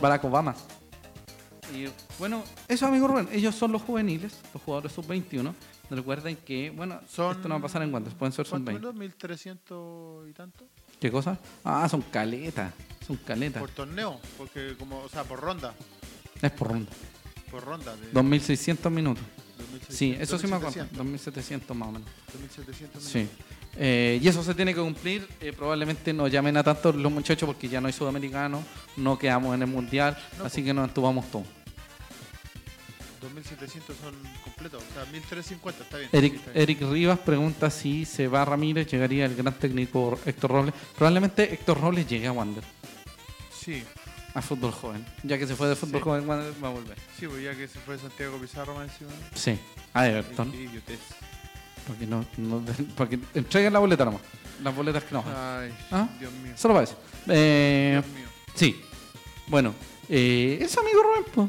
[0.00, 0.54] Barack Obama.
[1.74, 1.86] Y
[2.18, 5.52] bueno, eso amigo Rubén, ellos son los juveniles, los jugadores sub-21.
[5.90, 8.92] Recuerden que, bueno, Son- esto no va a pasar en Wanderers, pueden ser ¿Cuántos sub-20.
[8.92, 9.40] minutos?
[9.40, 10.64] ¿1300 y tanto?
[11.00, 11.38] ¿Qué cosa?
[11.64, 12.72] Ah, son caletas,
[13.06, 13.60] son caletas.
[13.60, 15.74] Por torneo, porque como, o sea, por ronda.
[16.42, 16.90] Es por ronda.
[17.50, 17.94] Por ronda.
[17.96, 19.22] De 2.600 minutos.
[19.58, 20.86] 2600, Sí, eso sí me acuerdo.
[20.92, 22.08] 2700, 2.700 más o menos.
[22.32, 23.28] 2700 Sí.
[23.78, 25.28] Eh, y eso se tiene que cumplir.
[25.40, 28.64] eh, probablemente no llamen a tanto los muchachos porque ya no hay sudamericanos,
[28.96, 31.46] no quedamos en el mundial, No, así que nos entubamos todos.
[33.20, 34.14] 2700 son
[34.44, 36.10] completos, o sea, 1350, está bien.
[36.12, 36.62] Eric, sí, está bien.
[36.62, 40.74] Eric Rivas pregunta si se va Ramírez, llegaría el gran técnico Héctor Robles.
[40.96, 42.62] Probablemente Héctor Robles llegue a Wander,
[43.52, 43.82] Sí,
[44.34, 45.04] a fútbol joven.
[45.24, 46.04] Ya que se fue de fútbol Sí.
[46.04, 46.96] joven, Wander va a volver.
[47.18, 49.10] sí, pues ya que se fue Santiago Pizarro más encima.
[49.34, 49.58] Sí,
[49.92, 50.52] a Everton.
[51.92, 52.06] Idiotez.
[52.06, 52.64] Porque no, no,
[52.96, 54.20] porque entreguen la boleta nomás.
[54.62, 55.24] Las boletas que no.
[55.26, 56.08] Ay, ¿Ah?
[56.18, 56.52] Dios mío.
[56.56, 56.96] Solo para eso.
[57.28, 58.28] Eh, Dios mío.
[58.54, 58.80] sí.
[59.48, 59.74] Bueno,
[60.08, 61.48] eh, eso amigo Rubén, pues.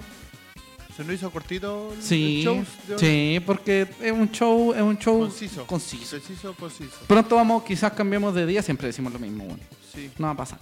[0.96, 2.66] ¿Se nos hizo cortito el, Sí, el show
[2.98, 5.66] sí, porque es un show, es un show Conciso.
[5.68, 6.18] conciso.
[6.18, 6.96] Preciso, conciso.
[7.08, 9.64] Pronto vamos, quizás cambiemos de día, siempre decimos lo mismo, bueno.
[9.94, 10.58] Sí, No va a pasar.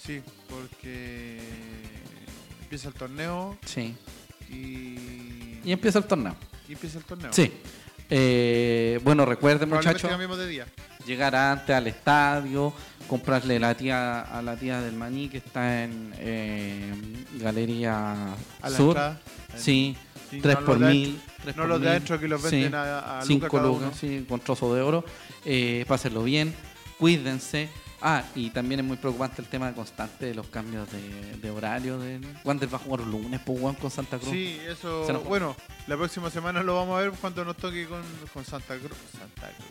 [0.00, 1.40] sí, porque
[2.62, 3.96] empieza el torneo Sí.
[4.48, 6.36] y, Y empieza el torneo.
[6.68, 7.32] y empieza el torneo.
[7.32, 7.52] Sí.
[8.10, 10.64] Eh, bueno, recuerden, muchachos, de
[11.06, 12.72] llegar antes al estadio,
[13.08, 16.92] comprarle la tía a la tía del maní que está en eh,
[17.40, 18.32] Galería
[18.62, 18.88] A la Sur.
[18.88, 19.20] entrada.
[19.56, 19.96] Sí,
[20.30, 21.20] Sí, tres no por de mil.
[21.42, 21.88] tres No por los de mil.
[21.90, 22.50] adentro que los Sí.
[22.62, 25.04] venden a, a Cinco lucas cada lucas, sí, con trozo de oro.
[25.44, 26.54] Eh, pásenlo bien,
[26.98, 27.68] cuídense.
[28.06, 31.98] Ah, y también es muy preocupante el tema constante de los cambios de, de horario.
[31.98, 32.20] Del...
[32.44, 34.30] Wander va a jugar lunes, pues, con Santa Cruz.
[34.30, 35.10] Sí, eso.
[35.10, 38.02] Nos- Bueno, la próxima semana lo vamos a ver cuando nos toque con,
[38.34, 38.92] con Santa Cruz.
[39.18, 39.68] Santa Cruz.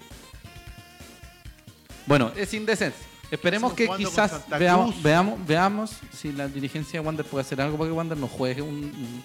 [2.08, 3.06] Bueno, es indecencia.
[3.32, 7.90] Esperemos que quizás veamos, veamos, veamos si la dirigencia de Wander puede hacer algo para
[7.90, 9.24] que Wander nos juegue un, un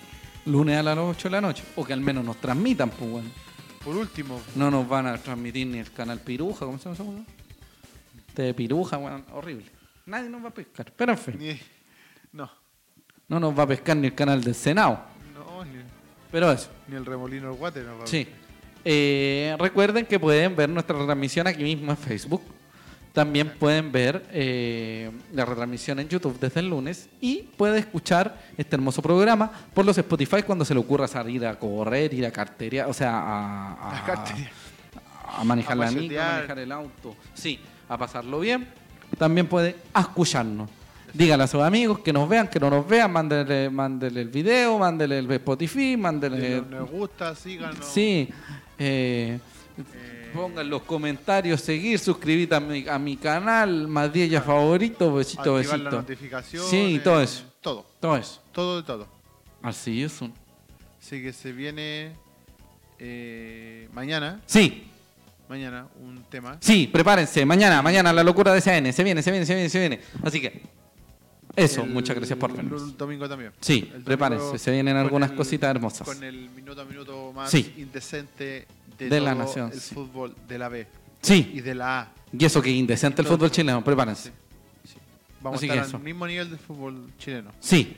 [0.52, 1.62] lunes a las 8 de la noche.
[1.76, 3.24] O que al menos nos transmitan, pues.
[3.84, 7.24] Por último, No nos van a transmitir ni el canal Piruja, ¿cómo se llama
[8.42, 9.66] De Piruja, weón, horrible.
[10.06, 10.92] Nadie nos va a pescar.
[10.96, 11.60] Pero en fin, ni.
[12.32, 12.48] No,
[13.28, 15.00] no nos va a pescar ni el canal del Senado.
[15.34, 15.78] no, ni,
[16.30, 17.82] Pero eso, ni el remolino del guate.
[17.82, 18.28] No, va a- sí.
[18.84, 22.42] Eh, recuerden que pueden ver nuestra retransmisión aquí mismo en Facebook.
[23.12, 28.76] También pueden ver eh, la retransmisión en YouTube desde el lunes y puede escuchar este
[28.76, 32.86] hermoso programa por los Spotify cuando se le ocurra salir a correr, ir a cartería,
[32.86, 37.58] o sea, a, a- A a manejar la micro, a manejar el auto, sí,
[37.88, 38.68] a pasarlo bien.
[39.16, 40.68] También puede escucharnos.
[41.14, 44.78] Díganle a sus amigos que nos vean, que no nos vean, mándenle, mándenle el video,
[44.78, 46.38] mándenle el Spotify, mándenle...
[46.60, 47.84] Denle Nos gusta, síganos.
[47.84, 48.28] Sí,
[48.78, 49.38] eh,
[49.78, 55.14] Eh, pongan los comentarios, seguir, suscribirte a mi, a mi canal, más 10 ya favorito,
[55.14, 55.90] besito, activar besito.
[55.96, 56.68] notificaciones.
[56.68, 57.44] Sí, todo eso.
[57.62, 58.40] Todo, Todo eso.
[58.52, 59.06] todo de todo.
[59.62, 60.20] Así es.
[60.20, 60.34] un-
[61.00, 62.12] Así que se viene
[62.98, 64.88] eh, mañana, Sí,
[65.48, 66.56] mañana un tema.
[66.60, 67.44] sí, prepárense.
[67.44, 68.92] Mañana, mañana la locura de CN.
[68.92, 70.00] Se viene, se viene, se viene, se viene.
[70.22, 70.62] Así que,
[71.56, 72.96] Eso, El muchas gracias por vernos.
[72.96, 73.52] domingo también.
[73.60, 76.06] Sí, El domingo prepárense, se vienen algunas el- cositas hermosas.
[76.06, 77.74] Con el minuto a minuto más Sí.
[77.78, 79.92] indecente de, De la nación, el sí.
[79.94, 80.86] fútbol de la B
[81.22, 82.12] y Sí, de la A.
[82.32, 84.30] y eso que indecente el fútbol chileno, prepárense.
[84.84, 84.98] Sí.
[85.40, 87.96] Vamos Así a estar al mismo nivel del fútbol chileno, Sí,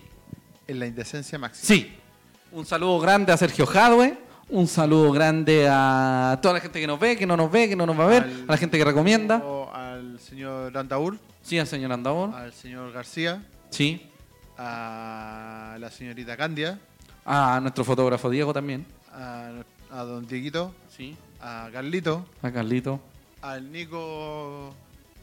[0.66, 1.66] en la indecencia máxima.
[1.66, 1.92] sí.
[2.52, 4.16] Un saludo grande a Sergio Jadwe,
[4.50, 7.76] un saludo grande a toda la gente que nos ve, que no nos ve, que
[7.76, 9.42] no nos va a ver, Al- a la gente que recomienda.
[9.72, 12.34] Al señor Andaur, Sí, al señor Andabón.
[12.34, 14.06] al señor García, Sí.
[14.58, 16.78] a la señorita Candia,
[17.24, 18.86] A nuestro fotógrafo Diego también.
[19.12, 19.50] a,
[19.90, 21.16] a don Dieguito, Sí.
[21.40, 23.00] a Carlito, A Carlito.
[23.42, 24.74] al Nico,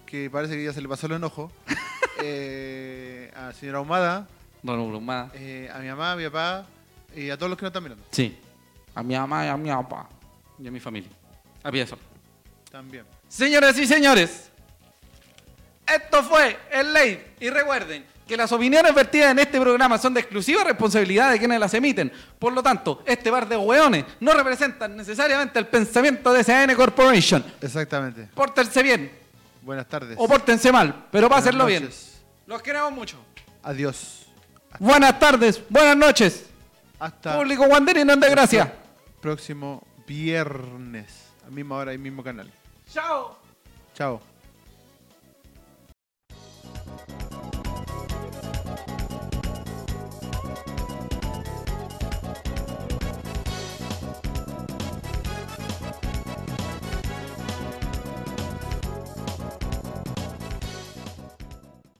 [0.05, 1.51] que parece que ya se le pasó el enojo,
[2.23, 4.28] eh, a la señora Ahumada,
[4.63, 5.32] Don Brumada.
[5.36, 6.65] eh, a mi mamá, a mi papá
[7.15, 8.03] y a todos los que nos están mirando.
[8.11, 8.38] Sí.
[8.98, 10.10] A mi mamá y a mi papá.
[10.58, 11.12] Y a mi familia.
[11.62, 12.00] A pie de sol.
[12.72, 13.06] También.
[13.28, 14.50] Señoras y señores,
[15.86, 17.36] esto fue el ley.
[17.39, 21.60] Y recuerden que las opiniones vertidas en este programa son de exclusiva responsabilidad de quienes
[21.60, 22.12] las emiten.
[22.39, 27.45] Por lo tanto, este bar de hueones no representan necesariamente el pensamiento de SAN Corporation.
[27.62, 28.28] Exactamente.
[28.34, 29.12] Pórtense bien
[29.62, 30.18] Buenas tardes.
[30.20, 31.88] o pórtense mal, pero pásenlo bien.
[32.48, 33.18] Los queremos mucho.
[33.62, 34.26] Adiós.
[34.80, 36.45] Buenas tardes, buenas noches.
[36.98, 38.74] Hasta Público Wanderino en desgracia.
[39.22, 41.34] Próximo viernes.
[41.45, 42.51] A misma hora y mismo canal.
[42.91, 43.38] Chao.
[43.93, 44.22] Chao.